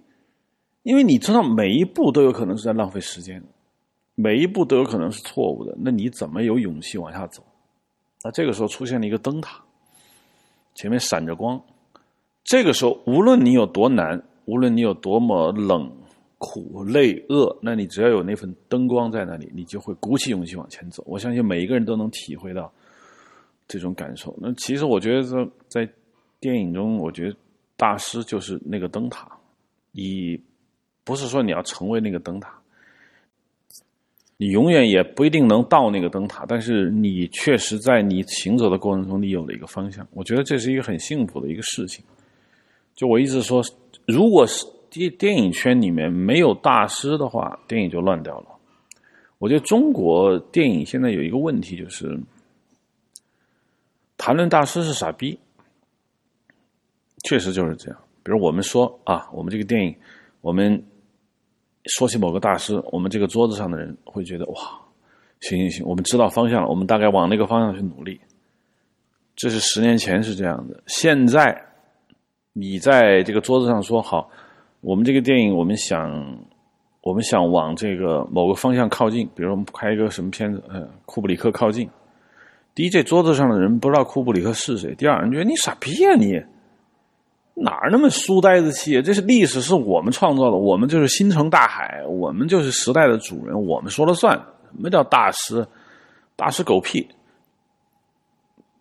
[0.82, 3.42] 因为你知道每一步都有可能是在浪费时间，
[4.20, 5.74] 每一步都有可能是错误的。
[5.78, 7.42] 那你怎么有勇气往下走？
[8.22, 9.62] 那这个时候出现了一个灯塔，
[10.74, 11.60] 前面闪着光。
[12.44, 15.90] 这个时候，无论你有多难，无论你有多么冷、
[16.38, 21.02] 苦、累、饿，那你只要有那份灯光在那里，你就会鼓起勇气往前走。
[21.06, 22.70] 我相信每一个人都能体会到
[23.68, 24.36] 这种感受。
[24.38, 25.92] 那其实我觉得，在在
[26.40, 27.36] 电影中，我觉得
[27.76, 29.30] 大师就是那个灯塔。
[29.92, 30.38] 你
[31.04, 32.59] 不是说你要成为那个灯塔，
[34.40, 40.08] 你永远也不一定能到那个灯塔，但是你确实在你行走的过程中，你有了一个方向。
[40.14, 42.02] 我觉得这是一个很幸福的一个事情。
[42.94, 43.62] 就我一直说，
[44.06, 48.46] 如果是电电影圈里面没有大师的话，电影就乱掉了。
[49.36, 52.18] 我觉得中国电影现在有一个问题，就是
[54.16, 55.38] 谈论大师是傻逼，
[57.24, 58.00] 确实就是这样。
[58.22, 59.94] 比如我们说啊，我们这个电影，
[60.40, 60.82] 我们
[61.86, 64.54] 说起某个大师，我们这个桌子上的人会觉得哇，
[65.40, 68.20] 行行行，我们知道方向了，我们大概往那个方向去努力。
[69.36, 71.66] 这是十年前是这样的，现在。
[72.52, 74.28] 你在这个桌子上说好，
[74.80, 76.36] 我们这个电影，我们想，
[77.00, 81.88] 我们想往这个某个方向靠近，比如我们拍一个什么片子，呃，库布里克靠近。
[82.74, 86.42] 第一，这桌子上的人不知道库布里克是谁；第二，人觉得你傻逼啊，你
[87.60, 89.00] 哪儿那么书呆子气？
[89.02, 94.34] 这是历史，是我们创造的，我们就是星辰大海，我们就是时代的主人，我们说了算。
[94.36, 95.66] 什么叫大师？
[96.36, 97.06] 大师狗屁！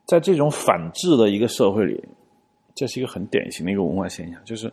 [0.05, 2.03] 在这种反智的一个社会里。
[2.75, 4.71] 这是一个很典型的一个文化现象，就是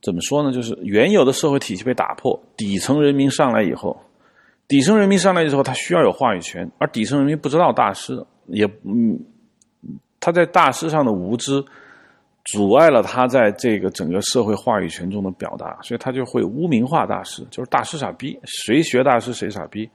[0.00, 0.52] 怎么说呢？
[0.52, 4.00] 就是原有的社会体系被打破，底层人民上来以后，
[4.68, 9.18] 底层人民上来之后，他需要有话语权，而底层人民不知道大师，也嗯，
[10.24, 11.62] 他在大师上的无知，
[12.46, 19.86] 阻碍了他在这个整个社会话语权中的表达，所以他就会污名化大师，就是大师傻逼，谁学大师谁傻逼，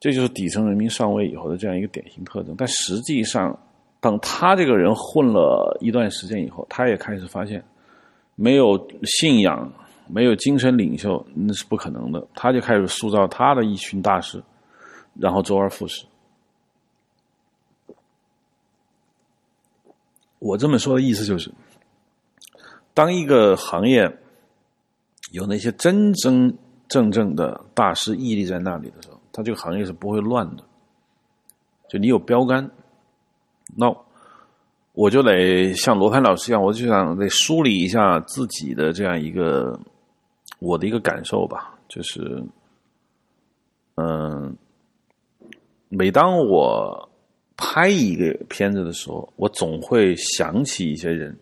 [0.00, 2.56] 这就是底层人民上位以后的这样一个典型特征。
[2.58, 3.56] 但实际上，
[4.00, 7.62] 等他这个人混了一段时间以后，他也开始发现，
[8.34, 9.72] 没有信仰、
[10.08, 12.26] 没有精神领袖那是不可能的。
[12.34, 14.42] 他就开始塑造他的一群大师，
[15.14, 16.04] 然后周而复始。
[20.40, 21.52] 我这么说的意思就是，
[22.92, 24.18] 当一个行业
[25.30, 26.52] 有那些真真
[26.88, 30.64] 正正的大师屹立在那里的时候，他这个行业是不会乱的。
[31.88, 32.68] 就你有标杆。
[33.76, 33.94] 那
[34.94, 39.78] 我就得像罗盘老师一样，我就想得梳理一下自己的这样一个
[40.58, 41.78] 我的一个感受吧。
[41.86, 42.42] 就是，
[43.96, 44.56] 嗯，
[45.88, 47.09] 每当我
[47.62, 51.36] 拍一个片子的时候，我总会想起一些人。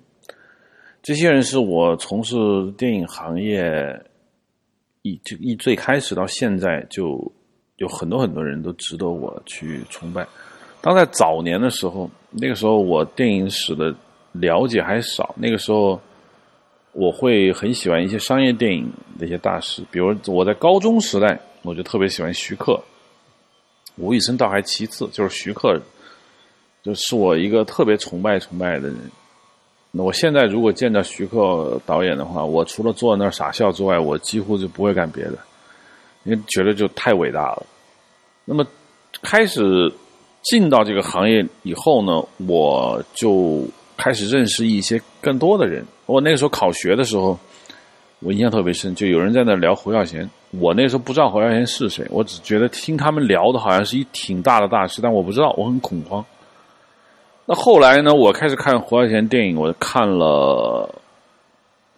[1.01, 2.37] 这些人是我从事
[2.77, 3.71] 电影行业
[5.03, 7.33] 一就一最开始到现在，就
[7.77, 10.27] 有很多很多人都值得我去崇拜。
[10.81, 13.95] 当在早年的时候，那个时候我电影史的
[14.33, 16.01] 了解还少，那个时候
[16.93, 22.83] 我会很喜欢一些商业电影的一些大师，比如我在高中时代，我就特别喜欢徐克，
[23.97, 25.81] 吴宇森倒还其次，就是徐克，
[26.89, 28.97] 就是我一个特别崇拜崇拜的人。
[29.91, 35.39] 那我现在如果见到徐克导演的话，我除了坐在那儿傻笑之外，我几乎就不会干别的，
[36.25, 37.67] 因为觉得就太伟大了。
[38.47, 38.67] 那么
[39.21, 39.93] 开始
[40.45, 43.67] 进到这个行业以后呢，我就
[43.99, 45.85] 开始认识一些更多的人。
[46.07, 47.39] 我那个时候考学的时候，
[48.21, 50.27] 我印象特别深，就有人在那聊侯孝贤。
[50.53, 56.25] 我那时候不知道侯孝贤是谁，我只觉得听他们聊的好像是一挺大的大师，但我不知道，我很恐慌。
[57.51, 58.13] 那后来呢？
[58.13, 60.95] 我开始看胡孝贤电影，我看了，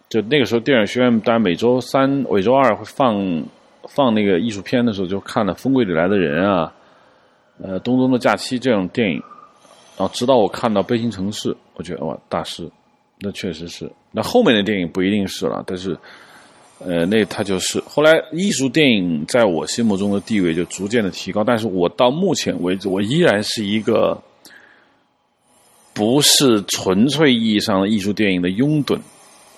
[0.07, 3.43] 就那个时候电影学院，当然每周三、每周二会放
[3.89, 6.73] 放那个艺术片的时候，就看了《风柜里来的人》啊，
[7.61, 9.21] 呃，《东东的假期》这种电影，
[9.97, 12.65] 然后直到我看到《悲情城市》，我觉得哇，大师，
[13.19, 13.91] 那确实是。
[14.13, 15.97] 那后面的电影不一定是了，但是，
[16.79, 17.77] 呃，那他就是。
[17.85, 24.17] 后来艺术电影在我心目中的地位就逐渐的提高，但是我到目前为止，我依然是一个。
[25.93, 28.99] 不是纯粹意义上的艺术电影的拥趸，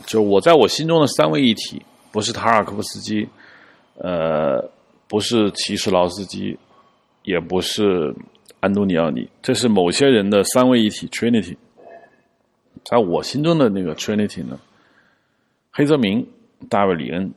[0.05, 3.27] 就我在我心中的三位一体，不是塔尔科夫斯基，
[3.97, 4.67] 呃，
[5.07, 6.57] 不是齐什劳斯基，
[7.23, 8.13] 也不是
[8.59, 11.55] 安东尼奥尼，这是某些人的三位一体 Trinity。
[12.83, 14.59] 在我心中的那个 Trinity 呢，
[15.71, 16.27] 黑泽明、
[16.67, 17.31] 大卫·里恩，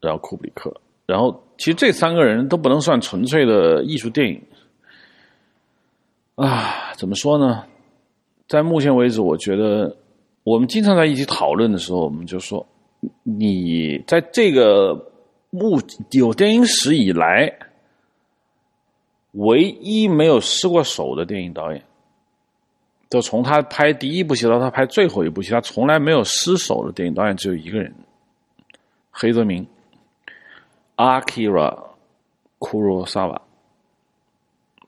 [0.00, 4.40] 然后库布里克，然后其实这三个人都不能算纯粹的艺术电影
[6.36, 7.64] 啊，怎么说呢？
[8.48, 9.96] 在目前为止，我觉得
[10.44, 12.64] 我们经常在一起讨论的时候，我们就说，
[13.24, 15.10] 你在这个
[15.50, 15.80] 目
[16.12, 17.52] 有电影史以来，
[19.32, 21.82] 唯一没有失过手的电影导演，
[23.10, 27.92] 就从他拍第一部戏到他拍最后一部戏，他从来没有失手的电影导演只有一个人，
[29.10, 29.66] 黑泽明
[30.94, 31.76] ，Akira
[32.60, 33.40] Kurosawa，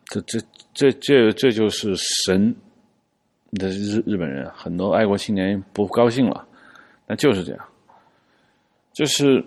[0.06, 0.40] 这这
[0.72, 2.54] 这这这就是神。
[3.52, 6.46] 的日日本人很多爱国青年不高兴了，
[7.06, 7.64] 那就是这样。
[8.92, 9.44] 就是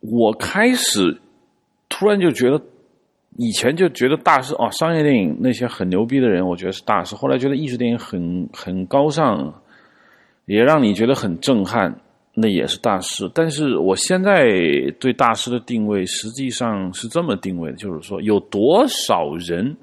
[0.00, 1.20] 我开始
[1.88, 2.62] 突然就觉得，
[3.36, 7.16] 以前就觉得大师哦，商业电影那些很牛逼的人，我觉得是大师。
[7.16, 9.62] 后来觉得艺术电影很很高尚，
[10.46, 12.00] 也让你觉得很震撼，
[12.34, 13.28] 那也是大师。
[13.34, 14.48] 但是我现在
[15.00, 19.76] 对大师的定位实际上是这么定位的，就是说有多少人。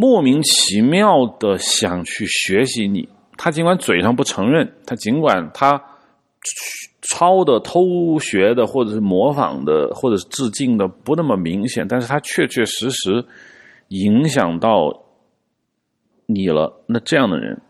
[0.00, 5.82] 莫名其妙的想去学习你，他尽管嘴上不承认，他尽管他
[7.00, 13.24] 抄的、偷学的，或者是模仿的，或者是致敬的不那么明显，但是他确确实实
[13.88, 15.02] 影响到
[16.26, 16.72] 你了。
[16.86, 17.60] 那这样的人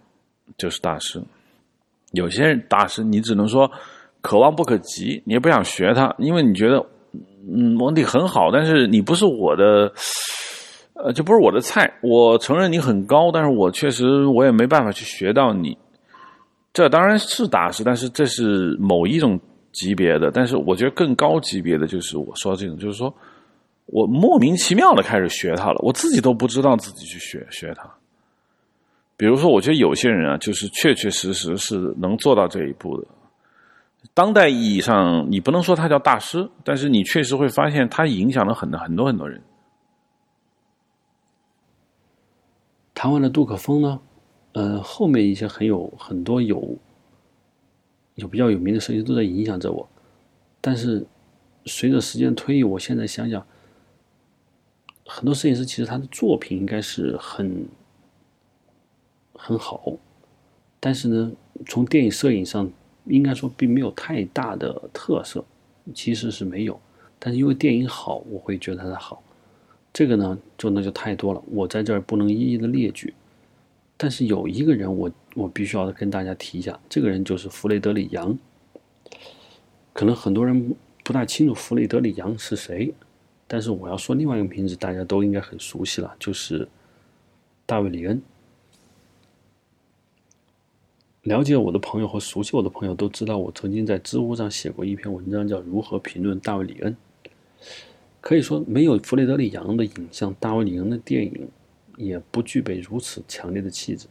[0.58, 1.22] 就是大师。
[2.12, 3.70] 有些人大师，你只能说
[4.20, 6.84] 可望不可及，你也不想学他，因为你觉得
[7.50, 9.90] 嗯，我你很好，但是你不是我的。
[10.98, 11.88] 呃，这不是我的菜。
[12.02, 15.78] 我承认你很高，但是我确实我也没办法去学到你。
[16.72, 19.38] 这当然是大师，但是这是某一种
[19.72, 20.30] 级别的。
[20.30, 23.12] 但是我觉得更高级别的就是我说这种，就是说
[23.86, 27.88] 我莫名其妙的开始学他了，我自己都不知道自己去学学他。
[29.16, 33.06] 比如说，我觉得有些人啊，就是确确实实是能做到这一步的。
[34.14, 39.40] 当代意义上，你不能说他叫大师，但是你确实会发现他影响了很多很多很多人。
[42.98, 44.00] 谈完了杜可风呢，
[44.54, 46.76] 呃，后面一些很有很多有
[48.16, 49.88] 有比较有名的摄影师都在影响着我，
[50.60, 51.06] 但是
[51.64, 53.46] 随着时间推移，我现在想想，
[55.06, 57.68] 很多摄影师其实他的作品应该是很
[59.32, 59.92] 很好，
[60.80, 61.32] 但是呢，
[61.66, 62.68] 从电影摄影上
[63.04, 65.44] 应该说并没有太大的特色，
[65.94, 66.80] 其实是没有，
[67.20, 69.22] 但是因为电影好，我会觉得它好。
[69.98, 73.12] 这个呢，就那就太多了，我在这儿不能一一的列举。
[73.96, 78.38] 但是有一个人，我我必须要跟大家提一下，这个人就是弗雷德里杨。
[79.92, 80.72] 可能很多人
[81.02, 82.94] 不大清楚弗雷德里杨是谁，
[83.48, 86.68] 但是我要说另外一个名字，大家都应该很熟悉了，就是
[87.66, 88.22] 大卫里恩。
[91.22, 96.92] 了解我的朋友和熟悉我的朋友都知道，我曾经在知乎上写过一篇文章，叫《如何评论大卫里恩》。
[98.28, 101.48] 可以说，没有弗雷德里杨的影像，大卫里恩的电影
[101.96, 104.06] 也不具备如此强烈的气质。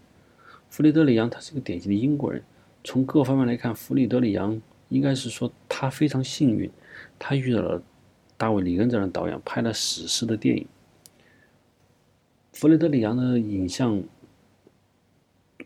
[0.72, 2.42] 弗雷德里杨他是个典型的英国人，
[2.84, 4.60] 从各方面来看，弗雷德里杨
[4.90, 6.68] 应该是说他非常幸运，
[7.20, 7.84] 他遇到了
[8.38, 10.66] 大卫里恩这样的导演，拍了史诗的电影。
[12.54, 14.02] 弗雷德里扬的影像，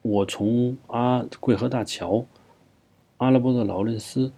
[0.02, 2.26] 我从阿桂河大桥、
[3.16, 4.30] 阿拉伯的劳伦斯、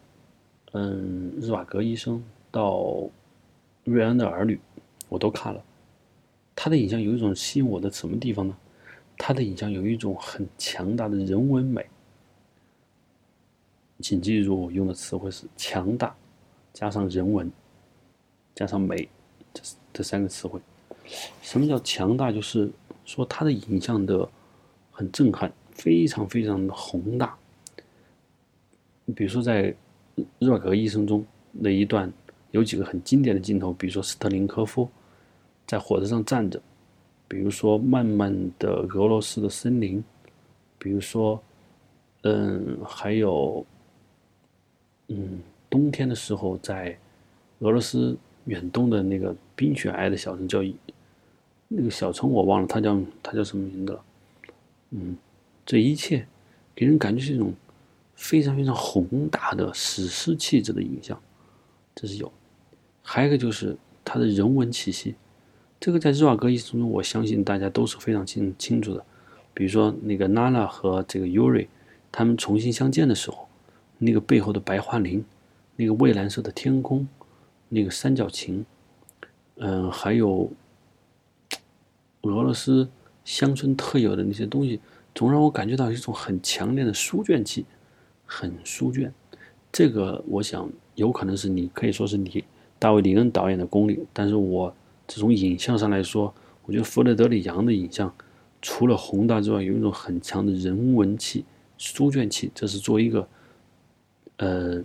[0.73, 3.09] 嗯，日瓦格医生到
[3.83, 4.59] 瑞安的儿女，
[5.09, 5.63] 我都看了。
[6.55, 8.55] 他的影像有一种吸引我的什么地方呢？
[9.17, 11.85] 他的影像有一种很强大的人文美。
[13.99, 16.15] 请记住，我用的词汇是强大，
[16.73, 17.49] 加上人文，
[18.53, 19.07] 加上美，
[19.53, 19.61] 这
[19.93, 20.59] 这三个词汇。
[21.41, 22.31] 什么叫强大？
[22.31, 22.69] 就是
[23.05, 24.27] 说他的影像的
[24.91, 27.37] 很震撼，非常非常的宏大。
[29.15, 29.71] 比如说在
[30.39, 32.11] 《日瓦格医生》中那一段，
[32.53, 34.87] 有几个很经典的镜头，比如说斯特林科夫
[35.67, 36.61] 在火车上站着，
[37.27, 40.03] 比如说慢慢的俄罗斯的森林，
[40.77, 41.41] 比如说，
[42.21, 43.65] 嗯，还有，
[45.07, 45.39] 嗯，
[45.69, 46.97] 冬天的时候在
[47.59, 50.63] 俄罗斯远东的那个冰雪皑的小城叫。
[51.75, 54.03] 那个小城我忘了，他叫他叫什么名字了？
[54.91, 55.17] 嗯，
[55.65, 56.23] 这一切
[56.75, 57.51] 给人感觉是一种
[58.13, 61.19] 非常非常宏大的史诗气质的影像，
[61.95, 62.31] 这是有。
[63.03, 65.13] 还有一个就是他的人文气息，
[65.79, 69.05] 这个在日瓦戈一生中，我相信大家都是非常清清楚的。
[69.53, 71.69] 比如说那个娜娜和这个尤瑞
[72.11, 73.47] 他们重新相见的时候，
[73.99, 75.23] 那个背后的白桦林，
[75.75, 77.07] 那个蔚蓝色的天空，
[77.69, 78.65] 那个三角琴，
[79.57, 80.51] 嗯，还有。
[82.25, 82.87] 俄罗斯
[83.25, 84.79] 乡村特有的那些东西，
[85.13, 87.65] 总让我感觉到一种很强烈的书卷气，
[88.25, 89.13] 很书卷。
[89.73, 92.41] 这个我想有可能是你可以说是你
[92.83, 94.75] 大卫·林恩导演的功力，但是我
[95.07, 98.13] 这种影像上来说，我觉得弗雷德里扬的影像
[98.61, 101.45] 除了宏大之外，有一种很强的人文气、
[101.77, 103.25] 书卷气，这是作为一个
[104.35, 104.83] 呃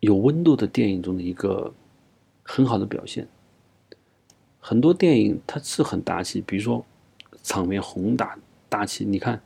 [0.00, 1.72] 有温度的电影中的一个
[2.42, 3.28] 很好的表现。
[4.58, 6.84] 很多电影它是很大气，比如说
[7.44, 8.36] 场面宏大
[8.68, 9.04] 大气。
[9.04, 9.36] 你看《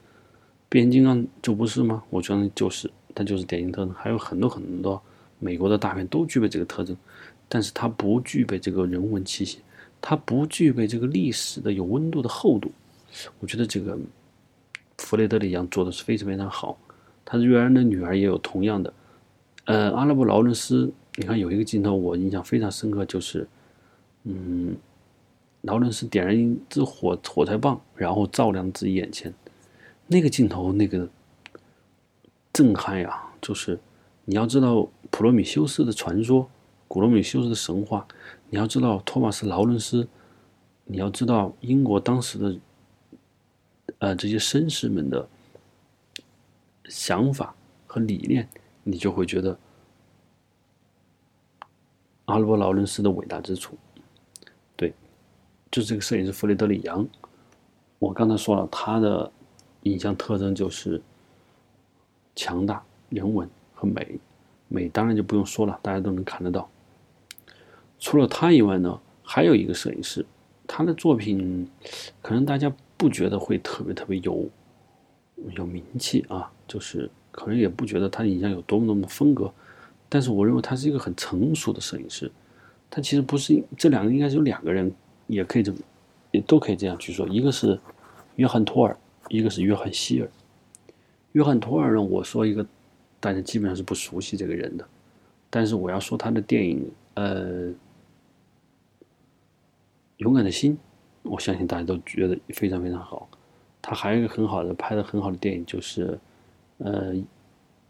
[0.71, 2.05] 变形金刚》就不是吗？
[2.09, 3.93] 我觉得就是，它就是典型特征。
[3.93, 5.03] 还有很多很多
[5.41, 6.97] 美国的大片都具备这个特征，
[7.49, 9.59] 但是它不具备这个人文气息，
[10.01, 12.71] 它不具备这个历史的有温度的厚度。
[13.41, 13.99] 我觉得这个
[14.99, 16.79] 弗雷德里扬做的是非常非常好。
[17.25, 18.93] 他的瑞安的女儿也有同样的。
[19.65, 23.49] 呃，阿拉伯劳伦斯，你看有一个镜头我印象非常深刻，就是
[24.23, 24.77] 嗯。
[25.63, 29.31] 劳伦斯点燃一支火火柴棒，然后照亮自己眼前，
[30.07, 31.07] 那个镜头，那个
[32.51, 33.25] 震撼呀！
[33.43, 33.79] 就是
[34.25, 36.49] 你要知道普罗米修斯的传说，
[36.89, 38.07] 古罗米修斯的神话，
[38.49, 40.09] 你要知道托马斯劳伦斯，
[40.85, 42.59] 你要知道英国当时的
[43.99, 45.29] 呃这些绅士们的
[46.87, 47.55] 想法
[47.87, 48.49] 和理念，
[48.83, 49.59] 你就会觉得
[52.25, 53.77] 阿拉伯劳伦斯的伟大之处。
[54.77, 54.95] 对
[55.71, 57.07] 就是这个摄影师弗雷德里扬，
[57.99, 59.31] 我刚才说了，他的
[59.83, 61.03] 影像特征就是
[62.35, 64.19] 强大、人文和美。
[64.71, 66.67] 美当然就不用说了，大家都能看得到。
[67.99, 70.25] 除了他以外呢，还有一个摄影师，
[70.67, 71.69] 他的作品
[72.23, 74.49] 可能大家不觉得会特别特别有
[75.57, 79.53] 有名气啊，就是可能也不觉得他的影像有多么多么风格。
[80.09, 82.33] 但是我认为他是一个很成熟的摄影师。
[82.89, 84.91] 他其实不是这两个，应该是有两个人。
[85.27, 85.79] 也可以这么，
[86.33, 87.25] 也都可以这样去说。
[87.29, 87.79] 一个是
[88.35, 88.99] 约翰托尔，
[89.29, 90.29] 一个是约翰希尔。
[91.31, 92.67] 约翰托尔呢，我说一个，
[93.21, 94.89] 大家基本上是不熟悉这个人的。
[95.49, 97.69] 但是我要说他的电影，呃，
[100.17, 100.75] 《勇敢的心》，
[101.23, 103.29] 我相信大家都觉得非常非常好。
[103.83, 106.19] 他还有一个很好的拍的很好的电影，就是
[106.79, 107.15] 呃，《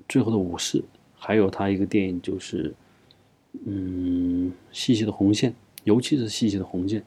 [0.08, 0.78] 最后的武士》，
[1.14, 2.74] 还有他一个电影就是，
[3.66, 5.50] 嗯，《细细的红线》，
[5.84, 7.00] 尤其是《细细的红线》。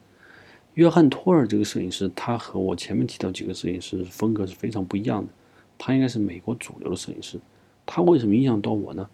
[0.75, 5.31] 约翰托尔这个摄影师，他和我前面提到几个摄影师风格是非常不一样的。
[5.77, 7.39] 他应该是美国主流的摄影师。
[7.85, 9.09] 他为什么影响到我呢？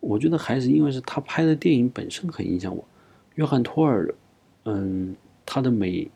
[0.00, 2.84] 我觉得还是因为是他拍的电影本身很影响我。
[3.34, 4.14] 约翰托尔，
[4.64, 5.14] 嗯，
[5.44, 6.10] 他的美，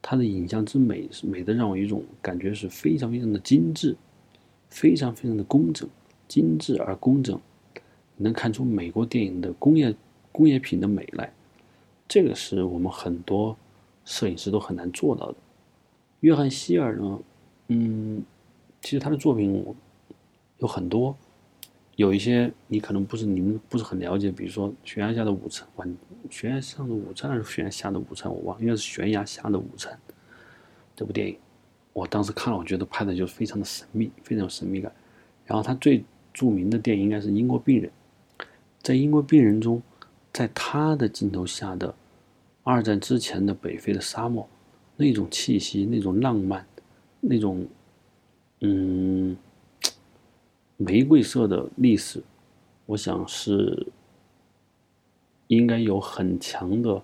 [0.00, 3.96] 他的影像之美是美的让我有一种感觉是非常非常的精致，
[4.70, 5.88] 非常非常的工整，
[6.28, 7.40] 精致而工整，
[8.16, 9.94] 能看出美国电影的工业
[10.32, 11.32] 工业品的美来。
[12.08, 13.56] 这个是我们很多。
[14.06, 15.36] 摄影师都很难做到的。
[16.20, 17.18] 约翰希尔呢，
[17.68, 18.22] 嗯，
[18.82, 19.74] 其实他的作品我
[20.64, 21.14] 有很多，
[21.96, 25.96] 有一些你可能不是你们不是很了解，比如说《悬崖下的午餐》，晚
[26.30, 29.92] 悬崖上的五层还是悬崖下的五层，我忘，应该是悬崖下的五层
[30.96, 31.36] 这部电影，
[31.92, 34.90] 我当时看了，我觉得拍的就非常的神秘，非常有神秘感。
[35.44, 36.02] 然后他最
[36.32, 37.90] 著名的电影应该是《英国病人》，
[38.80, 39.82] 在《英国病人》中，
[40.32, 41.94] 在他的镜头下的。
[42.62, 44.48] 二战之前的北非的沙漠，
[44.96, 46.66] 那种气息，那种浪漫，
[47.20, 47.66] 那种
[48.60, 49.36] 嗯
[50.76, 52.22] 玫瑰色的历史，
[52.86, 53.86] 我想是
[55.46, 57.02] 应该有很强的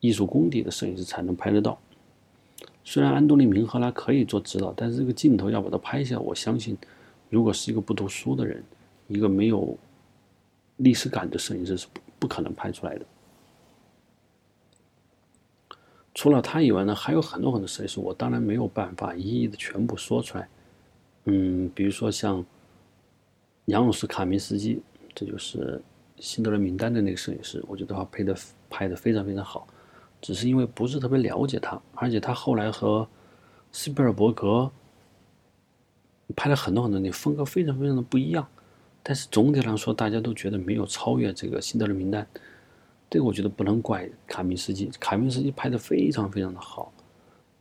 [0.00, 1.78] 艺术功底的摄影师才能拍得到。
[2.84, 6.76] 虽然安东尼·明赫拉可以做指导，但是这个镜头要把它拍下，我相信，
[7.30, 8.62] 如果是一个不读书的人，
[9.06, 9.78] 一个没有
[10.78, 11.86] 历史感的摄影师是
[12.18, 13.06] 不可能拍出来的。
[16.12, 20.48] 除了他以外呢，还有很多很多摄影师，我当然没有办法一一的全部说出来。
[21.24, 22.44] 嗯，比如说像
[23.72, 24.82] 杨鲁斯·卡明斯基，
[25.14, 25.82] 这就是
[26.22, 28.36] 《辛德勒名单》的那个摄影师，我觉得他拍的
[28.68, 29.66] 拍的非常非常好。
[30.20, 33.08] 只是因为不是特别了解他，而且他后来和
[33.72, 34.70] 斯皮尔伯格
[36.36, 38.46] 拍了很多很多，那风格非常非常的不一样。
[39.02, 42.22] 但是总体上说，大家都觉得没有超越这个《辛德勒名单》。
[43.08, 46.92] 这个我觉得不能怪卡明斯基，卡明斯基拍的非常非常的好，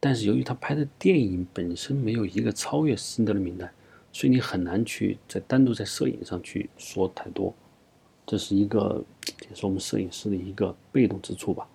[0.02, 3.72] 但是由于他拍的电影本身没有一个超越辛德勒名单，
[4.12, 7.54] 所以你很难去在单独在摄影上去说太多，
[8.26, 9.04] 这是一个
[9.50, 11.68] 也是我们摄影师的一个被动之处吧。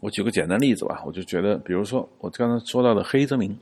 [0.00, 3.58] 我举个简单例子吧，我就觉得，比如说我刚才说到的黑泽明，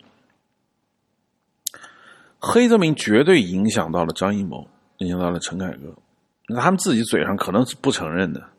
[2.38, 4.66] 黑泽明绝对影响到了张艺谋，
[4.98, 5.94] 影响到了陈凯歌。
[6.48, 8.50] 那他们自己嘴上可能是不承认的，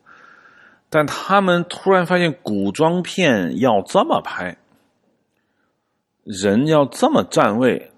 [0.90, 4.58] 但他们突然发现古装片要这么拍，
[6.28, 7.90] 人要这么站位，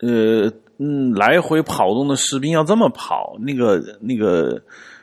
[0.00, 4.60] 呃，嗯，来回跑动的士兵要这么跑，那个那个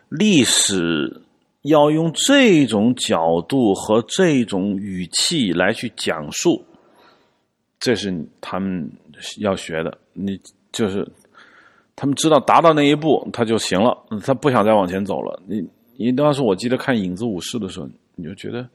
[0.09, 1.21] 历史
[1.61, 6.65] 要用这种角度和这种语气来去讲述，
[7.79, 8.91] 这是他们
[9.38, 9.97] 要学的。
[10.13, 10.39] 你
[10.71, 11.07] 就是。
[11.93, 15.39] 他们知道达到那一步他就行了，他不想再往前走了。
[15.45, 15.63] 你
[15.97, 18.67] 你当时我记得看《影子武士》的时候，你就觉得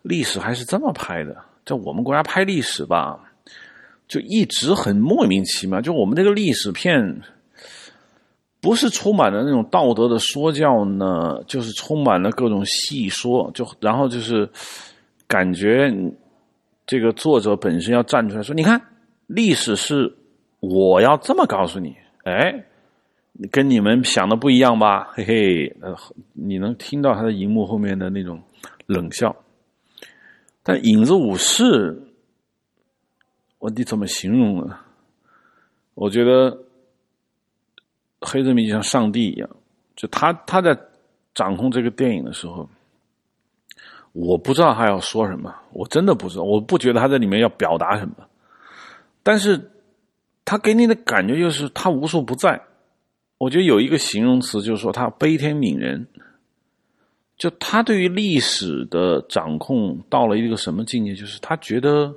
[0.00, 1.36] 历史还是这么拍的。
[1.68, 3.20] 在我们国家拍历史吧，
[4.08, 5.82] 就一直很莫名其妙。
[5.82, 7.20] 就我们这个历史片，
[8.58, 13.50] 不是充满了那种道德的说教呢，就是充满了各种戏说。
[13.52, 14.48] 就然后就是
[15.26, 15.92] 感觉
[16.86, 18.80] 这个作者本身要站出来说：“你看，
[19.26, 20.10] 历史是
[20.60, 21.94] 我要这么告诉你。”
[22.24, 22.64] 哎，
[23.50, 25.10] 跟你们想的不一样吧？
[25.12, 25.94] 嘿嘿，呃，
[26.32, 28.40] 你能听到他的荧幕后面的那种
[28.86, 29.36] 冷笑。
[30.68, 31.64] 但《影子武士》，
[33.58, 34.78] 我得怎么形容呢？
[35.94, 36.58] 我觉得
[38.20, 39.48] 黑泽明就像上帝一样，
[39.96, 40.78] 就他他在
[41.34, 42.68] 掌控这个电影的时候，
[44.12, 48.14] 我不知道他要说什么，我真的不知道，我不觉得他在里面要表达什么，
[49.22, 49.70] 但是。
[50.44, 52.58] 他给你的感觉就是他无处不在，
[53.36, 56.06] 我觉得有一个形容词就是说他悲天悯人，
[57.38, 61.14] 就他对于历史的掌控到了一个什么境界？
[61.14, 62.12] 就是他觉得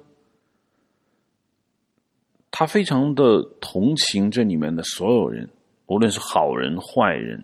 [2.50, 5.48] 他非常的同情这里面的所有人，
[5.86, 7.44] 无论是好人坏人，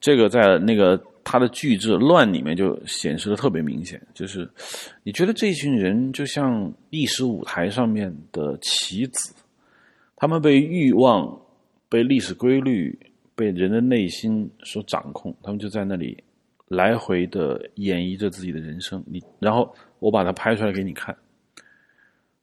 [0.00, 4.48] 这个在那个他的巨制《乱》里面就显示的特别明显，就是
[5.02, 9.34] 你觉得这群人就像历史舞台上面的棋子。
[10.16, 11.38] 他们被欲望、
[11.88, 12.96] 被历史规律、
[13.34, 16.22] 被人的内心所掌控，他们就在那里
[16.74, 19.02] 来回的演绎着自己的人生。
[19.06, 21.16] 你，然后我把它拍出来给你看。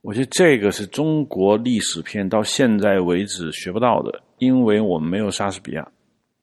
[0.01, 5.87] 我觉得这个是中国历史片到现在为止学不到的，因为我们没有莎士比亚，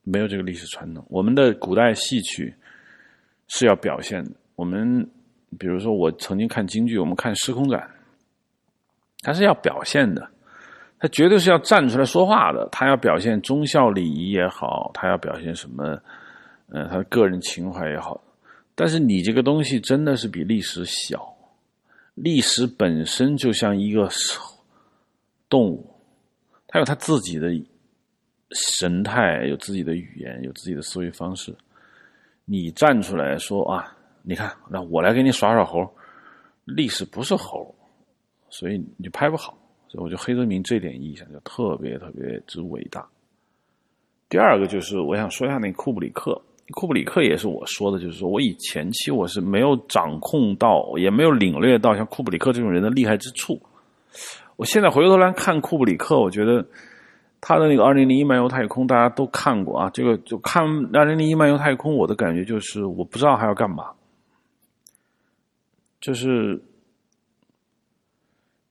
[0.04, 1.04] 没有这个历史传统。
[1.08, 2.54] 我们的古代戏曲
[3.48, 4.30] 是要表现的。
[4.54, 5.04] 我们
[5.58, 7.80] 比如说，我曾经看京剧，我们看《时空展》，
[9.22, 10.28] 它是要表现的。
[11.00, 15.96] 他绝对是要站出来说话的，他要表现忠孝礼仪也好，他要表现什么，
[16.70, 18.22] 呃，他的个人情怀也好。
[18.74, 21.34] 但是你这个东西真的是比历史小，
[22.14, 24.08] 历史本身就像一个
[25.48, 25.84] 动物，
[26.66, 27.48] 它有它自己的
[28.52, 31.54] 神态，有自己的语言，有自己的思维方式。
[32.44, 35.86] 你站出来说啊，你看，那我来给你耍耍猴，
[36.64, 37.74] 历史不是猴，
[38.48, 39.58] 所以你拍不好。
[39.88, 43.08] 所以我觉得黑泽明这点印象就特别特别之伟大。
[44.28, 46.40] 第二个就是我想说一下那库布里克，
[46.72, 53.60] 库布里克也是我说的，就是说我以前期我是没有掌控到，也没有领略到像库布里克这种人的厉害之处。
[54.56, 56.66] 我现在回过头来看库布里克，我觉得
[57.40, 60.64] 他的那个《二零零一漫游太空》大家都看过啊，这个就看
[60.98, 63.92] 《二零零一漫游太空》，我的感觉就是我不知道还要干嘛，
[66.00, 66.62] 就是。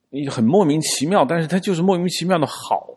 [0.09, 2.96] 你很莫名其妙，但是他就是莫名其妙的好。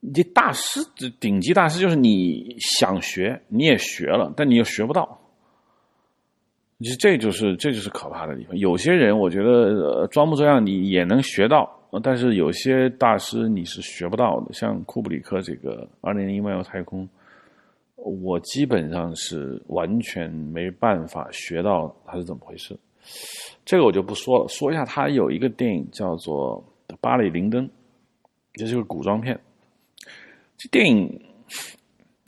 [0.00, 0.80] 你大师，
[1.18, 5.20] 顶级大师就是你想学，你也学了，但你又学不到。
[6.76, 8.56] 你这就是这就是可怕的地方。
[8.56, 11.68] 有些人我觉得呃装模作样你也能学到，
[12.04, 14.52] 但是有些大师你是学不到的。
[14.52, 17.04] 像库布里克这个《二零零一漫游太空》，
[17.96, 22.78] 我基本上是完全没办法学到它是怎么回事。
[23.64, 26.64] 这个我就不说了，说一下他有一个电影叫做
[27.00, 27.66] 《巴里林登》，
[28.52, 29.36] 这是古装片。
[30.58, 31.20] 这电影，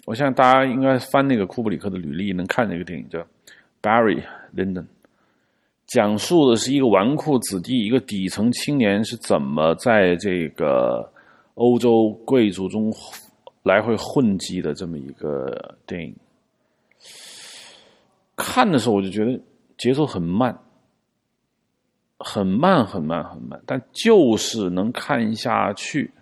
[0.06, 3.26] 我相信大家应该翻那个库布里克的履历能看这个电影叫。
[3.82, 4.22] Barry
[4.54, 4.84] Lyndon
[5.86, 11.12] 讲述的是一个纨绔子弟，一个底层青年是怎么在这个
[11.54, 12.92] 欧洲贵族中
[13.64, 16.14] 来回混迹的这么一个电影。
[18.36, 19.40] 看的时候我就觉得
[19.76, 20.56] 节奏很慢，
[22.18, 26.12] 很慢，很慢，很慢，但就是能看下去。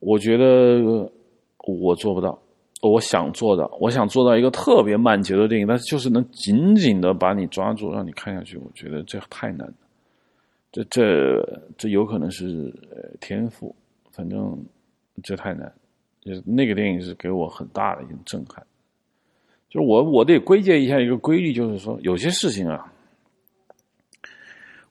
[0.00, 1.10] 我觉得
[1.58, 2.40] 我做不到。
[2.80, 8.56] 我想做的，我想做到一个特别慢节奏的电影，但是就是能紧紧的把你抓住，让你看下去。
[8.56, 9.74] 我觉得这太难了，
[10.70, 12.72] 这这这有可能是
[13.20, 13.74] 天赋，
[14.12, 14.64] 反正
[15.24, 15.72] 这太难。
[16.20, 18.64] 就是那个电影是给我很大的一种震撼。
[19.68, 22.92] 就是我我得归结一下一个规律，就是说有些事情啊，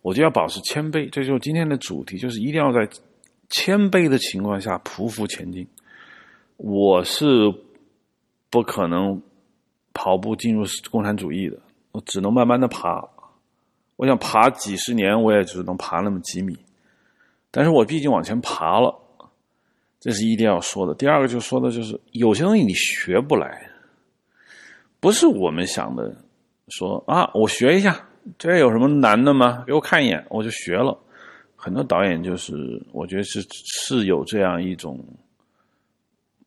[0.01, 1.09] 我就要保持谦卑。
[1.09, 2.85] 这就是今天的主题，就是一定要在
[3.49, 5.67] 谦卑的情况下匍匐前进。
[6.57, 7.53] 我是。
[8.49, 9.21] 不可能
[9.93, 11.59] 跑步进入共产主义的，
[11.91, 13.05] 我只能慢慢的爬。
[13.97, 16.57] 我想爬几十年，我也只能爬那么几米。
[17.51, 18.97] 但是我毕竟往前爬了，
[19.99, 20.95] 这是一定要说的。
[20.95, 23.69] 第二个就说的就是，有些东西你学不来，
[25.01, 26.15] 不是我们想的。
[26.69, 28.07] 说啊，我学一下，
[28.39, 29.65] 这有什么难的吗？
[29.67, 30.97] 给我看一眼，我就学了。
[31.67, 34.97] 很多导演就是，我觉得是是有这样一种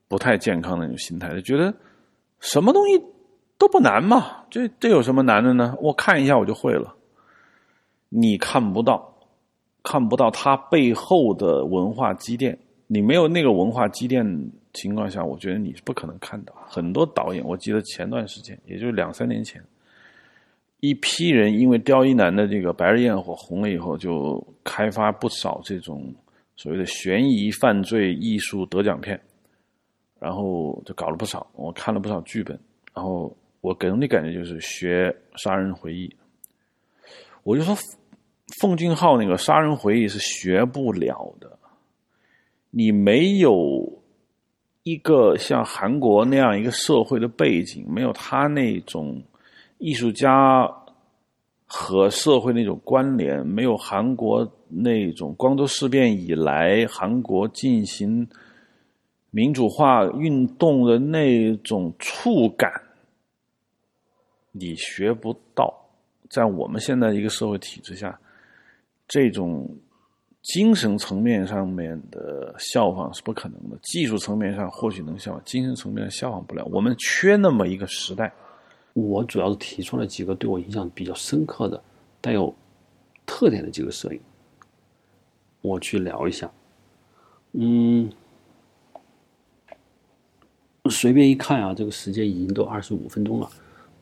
[0.09, 1.75] 不太健康的那种心态，就觉得。
[2.41, 2.99] 什么东西
[3.59, 5.77] 都不难嘛，这这有什么难的呢？
[5.79, 6.97] 我看一下我就会了。
[8.09, 9.15] 你看不到，
[9.83, 12.59] 看不到它背后的文化积淀。
[12.87, 14.25] 你没有那个文化积淀
[14.73, 16.55] 情况下，我觉得你是不可能看到。
[16.67, 19.63] 很多导演，我记得前段时间，也就是两三年前，
[20.81, 26.15] 一批人因为刁一男的这个《白日焰火》红了以后，就开发不少这种
[26.57, 29.21] 所谓的悬疑犯罪艺术得奖片。
[30.19, 32.61] 然后就搞了不少，我看了不少剧本，
[32.93, 35.09] 然后我给人的感觉就是学
[35.43, 36.07] 《杀人回忆》，
[37.43, 37.75] 我就说
[38.61, 41.59] 奉俊昊那个《杀人回忆》是学不了的，
[42.71, 43.91] 你没有
[44.83, 49.23] 一个像韩国那样一个社会的背景，没有他那种
[49.81, 50.73] 艺术家
[51.67, 58.29] 和社会那种关联，没有韩国那种光州事变以来韩国进行。
[59.33, 62.69] 民主化运动的那种触感，
[64.51, 65.73] 你学不到。
[66.29, 68.19] 在我们现在一个社会体制下，
[69.07, 69.73] 这种
[70.43, 73.79] 精神层面上面的效仿是不可能的。
[73.85, 76.65] 技术层面上或许能效仿，精神层面效仿不了。
[76.65, 78.33] 我们缺那么一个时代。
[78.93, 81.83] 我主要是提出了几个对我影响比较深刻的、
[82.21, 82.55] 带有
[83.25, 84.21] 特点的几个摄影，
[85.61, 86.51] 我去聊一下。
[87.53, 88.11] 嗯。
[90.89, 93.49] 随便一看啊，这个时间已经都二十五分钟了，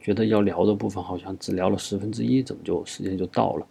[0.00, 3.66] 觉得要聊的部分好像只聊了十分之一，怎么就时间就到了？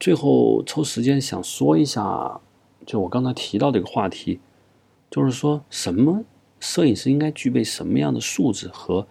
[0.00, 2.40] 最后抽时间想说一下，
[2.86, 4.40] 就我刚才提到这个话题，
[5.10, 6.24] 就是说什么
[6.58, 9.06] 摄影师应该具备什么样的素质和，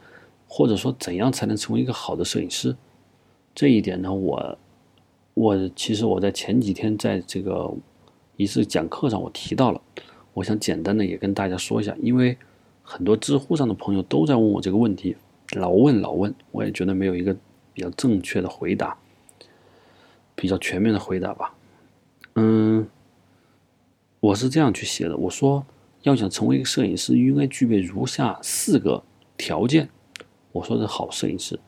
[0.47, 2.75] 或者说怎样才能成为一个好的摄影师？
[3.53, 4.57] 这一点呢，我
[5.33, 7.73] 我其实我在前几天在这个
[8.35, 9.81] 一次讲课上我提到了，
[10.33, 12.37] 我想简单的也跟大家说一下，因为。
[12.89, 15.13] 很多知乎上的朋友都在问我这个问题，
[15.57, 17.35] 老问老问，我也觉得没有一个
[17.73, 18.97] 比较正确的回答，
[20.35, 21.53] 比较全面的回答吧。
[22.35, 22.87] 嗯，
[24.21, 25.65] 我是这样去写的，我说
[26.03, 29.03] 要想成为一个摄影师，应该具备如下四个
[29.35, 29.89] 条件。
[30.57, 31.59] 我说的好摄影师，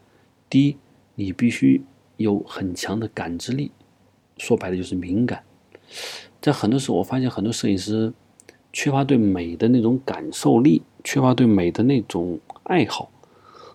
[0.49, 0.77] 第一，
[1.15, 1.83] 你必须
[2.17, 3.71] 有很强的感知力，
[4.37, 5.43] 说白了就是敏感。
[6.41, 8.11] 在很多时候，我发现很多摄影师
[8.73, 10.81] 缺乏对美的那种感受力。
[11.01, 13.09] 缺乏对美的那种爱好，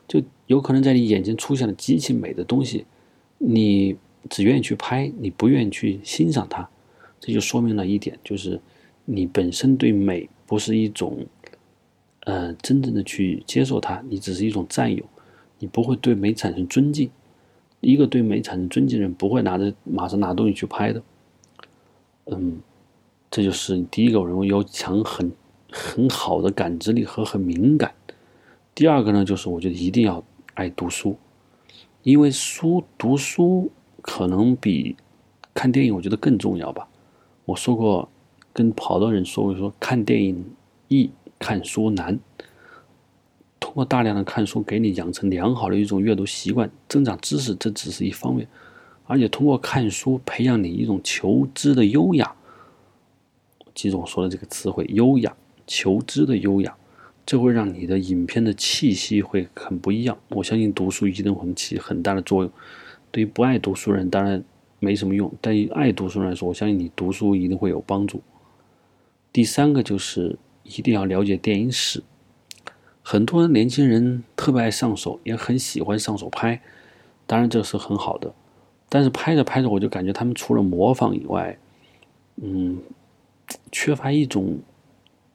[0.07, 2.85] 就有可能在你眼前出现了极其美的东西，
[3.39, 3.97] 你
[4.29, 6.69] 只愿意去拍，你不愿意去欣赏它，
[7.19, 8.61] 这就说明了一点，就是
[9.07, 11.25] 你本身对美不是一种，
[12.25, 15.05] 呃，真正的去接受它，你只是一种占有，
[15.59, 17.11] 你不会对美产生尊敬。
[17.81, 21.03] 一个对美产生尊敬的人，不会拿着马上拿东西去拍的。
[22.27, 22.61] 嗯，
[23.31, 25.33] 这就是第一个，我认为要强很。
[25.77, 27.93] 很好的感知力和很敏感。
[28.77, 30.23] 第二个呢，就是我觉得一定要
[30.55, 31.17] 爱读书，
[32.05, 34.95] 因为书读书可能比
[35.53, 36.89] 看电影我觉得更重要吧。
[37.45, 38.09] 我说过，
[38.53, 40.45] 跟好多人说过，说看电影
[40.87, 42.19] 易，看书难。
[43.61, 48.47] 通过大量的看书，给你养成良好的一种阅读习惯，增长知识，这只是一方面，
[49.07, 52.35] 而且通过看书培养你一种求知的优雅。
[53.75, 55.35] 记住我说的这个词汇“优雅”，
[55.67, 56.77] 求知的优雅，
[57.27, 60.17] 这会让你的影片的气息会很不一样。
[60.29, 62.53] 我相信读书一定会起很大的作用。
[63.11, 64.45] 对于不爱读书人，当然
[64.79, 68.23] 没什么用；但于爱读书人来说，我相信你读书一定会有帮助。
[69.33, 72.03] 第三个就是一定要了解电影史。
[73.03, 76.61] 很多年轻人特别爱上手，也很喜欢上手拍，
[77.27, 78.35] 当然这是很好的。
[78.89, 81.59] 但是拍着拍着，我就感觉他们除了模仿以外，
[82.37, 82.79] 嗯，
[83.71, 84.61] 缺乏一种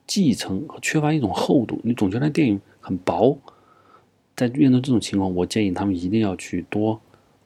[0.06, 1.80] 继承和缺乏一种厚度。
[1.84, 3.38] 你总觉得电影很薄。
[4.34, 7.00] 在面对这种情况，我建议他们一定要去多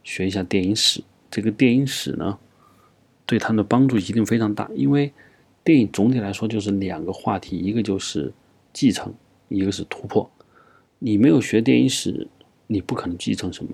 [0.05, 1.03] 学一下电影史。
[1.31, 2.39] 这个电影史呢，
[3.27, 4.71] 对他们的帮助一定非常大。
[4.75, 5.13] 因为
[5.65, 8.33] 电影总体来说就是两个话题，一个就是
[8.73, 9.13] 继承。
[9.49, 10.29] 一个是突破，
[10.99, 12.27] 你没有学电影史，
[12.67, 13.71] 你不可能继承什么；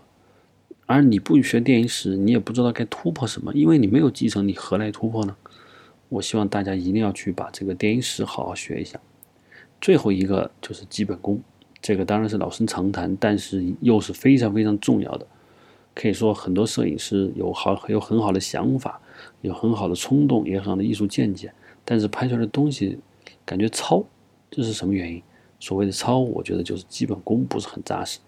[0.85, 5.35] 而你不学电影史，你也不知道该突破什么，因为你没有继承，你何来突破呢？
[6.09, 9.01] 我希望大家一定要去把这个电影史好好学一下。
[9.81, 11.41] 最后一个就是基本功，
[11.81, 15.27] 这个当然是老生常谈，但是又是非常非常重要的。
[15.95, 19.01] 可以说，很多摄影师有好有很好的想法，
[19.41, 21.55] 有很好的冲动，也很好的艺术见解，
[21.91, 22.97] 但是拍出来的东西
[23.45, 24.05] 感觉糙，
[24.49, 25.21] 这是什么原因？
[25.59, 28.21] 所谓的糙，我觉得就是基本功不是很扎实。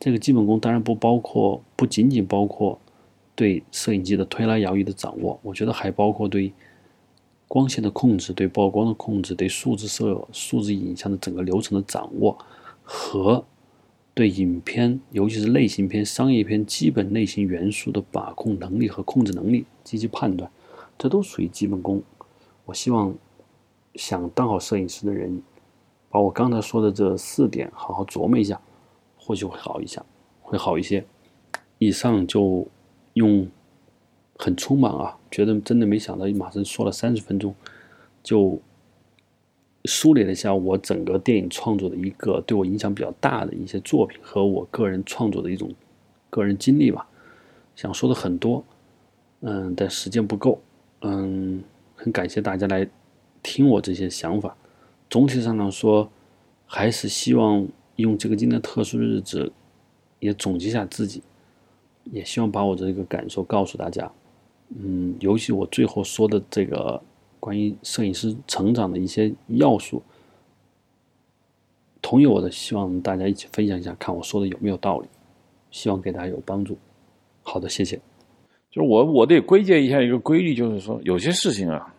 [0.00, 2.80] 这个基本功当然不包括，不仅仅包括
[3.34, 6.54] 对摄影机的推拉摇移的掌握，我觉得还包括对
[7.46, 12.38] 光线的控制、对曝光的控制、对数字摄、数字影像的整个流程的掌握，
[12.82, 13.44] 和
[14.14, 20.50] 对影片，尤其是类型片、商业片基本类型元素的把控能力和控制能力及其判断，
[20.96, 22.02] 这都属于基本功。
[22.72, 23.14] 希望
[23.94, 25.42] 想当好摄影师的人。
[26.10, 28.60] 把我刚才说的这四点好好琢磨一下，
[29.16, 30.04] 或许会好一下，
[30.42, 31.02] 会好一些。
[31.78, 32.68] 以上就
[33.14, 33.48] 用
[34.36, 37.54] 很匆忙啊，觉得真的没想到，马上说了三十分钟，
[38.22, 38.60] 就
[39.86, 45.72] 梳理了一下我整个电影创作的一个对我影响比较大的一些作品和我个人创作的一种
[46.28, 47.08] 个人经历吧。
[47.74, 48.62] 想说的很多，
[49.40, 50.60] 嗯，但时间不够，
[51.00, 51.64] 嗯，
[52.02, 52.84] 很感谢大家来
[53.44, 54.56] 听我这些想法。
[55.08, 56.10] 总体上来说，
[56.66, 59.52] 还是希望用这个今天特殊的日子，
[60.18, 61.22] 也总结一下自己，
[62.10, 64.10] 也希望把我的这个感受告诉大家。
[64.70, 67.00] 嗯，尤其我最后说的这个
[67.38, 70.02] 关于摄影师成长的一些要素，
[72.00, 75.06] 同意我的，希望大家一起分享一下，看我说的有没有道理，
[75.70, 76.76] 希望给大家有帮助。
[77.44, 78.00] 好的，谢谢。
[78.72, 81.91] 就是我，我得归结一下一个规律，就是说有些事情啊。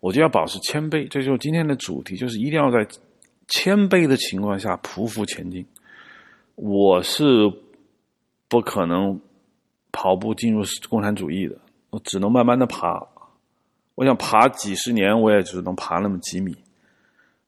[0.00, 2.86] 我就要保持谦卑，这就是今天的主题，就是一定要在
[3.48, 5.66] 谦卑的情况下匍匐前进。
[6.54, 7.50] 我是
[8.48, 9.20] 不可能
[9.90, 11.56] 跑步进入共产主义的，
[11.90, 13.04] 我只能慢慢的爬。
[13.96, 16.56] 我想爬几十年，我也只能爬那么几米。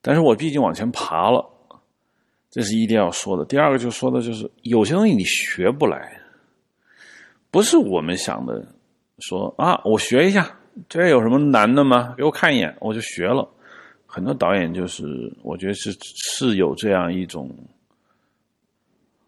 [0.03, 1.49] 但是我毕竟往前爬了，
[2.51, 3.45] 这是一定要说的。
[3.45, 6.21] 第二个就说的就是有些东西你学不来，
[7.51, 8.67] 不是我们想的
[9.21, 10.57] 说啊，我学一下。
[10.89, 12.15] 这有什么难的吗？
[12.17, 13.49] 给我看一眼，我就学了。
[14.07, 17.49] 很多导演就是，我觉得是是有这样一种。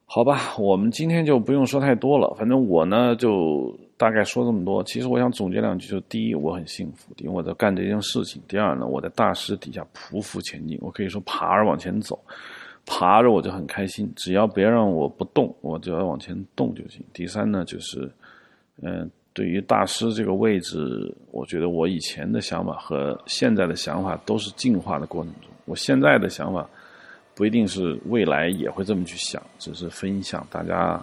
[0.05, 2.35] 好吧，我们今天就不用说太多了。
[2.37, 4.83] 反正我呢，就大概说这么多。
[4.85, 12.19] 其实我想总结两句：，就第一，我很幸福，因为我在干这件事情；，第二呢，我在大师底下匍匐前进，我可以说爬着往前走，
[12.85, 14.13] 爬着我就很开心。
[14.17, 17.01] 只要别让我不动，我只要往前动就行。
[17.13, 18.11] 第三呢，就是，
[18.83, 19.11] 嗯。
[19.35, 25.51] 对于大师这个位置，我觉得我以前的想法和现在的想法都是进化的过程中。
[25.65, 26.69] 我现在的想法
[27.35, 31.03] 不一定是未来也会这么去想，只是分享大家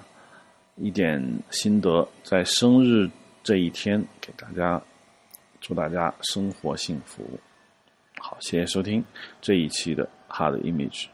[0.76, 3.10] 一点心得，在生日
[3.42, 4.82] 这一天给大家
[5.60, 7.24] 祝大家生活幸福。
[8.20, 9.04] 好，谢谢收听
[9.42, 11.08] 这一期的 Hard Image。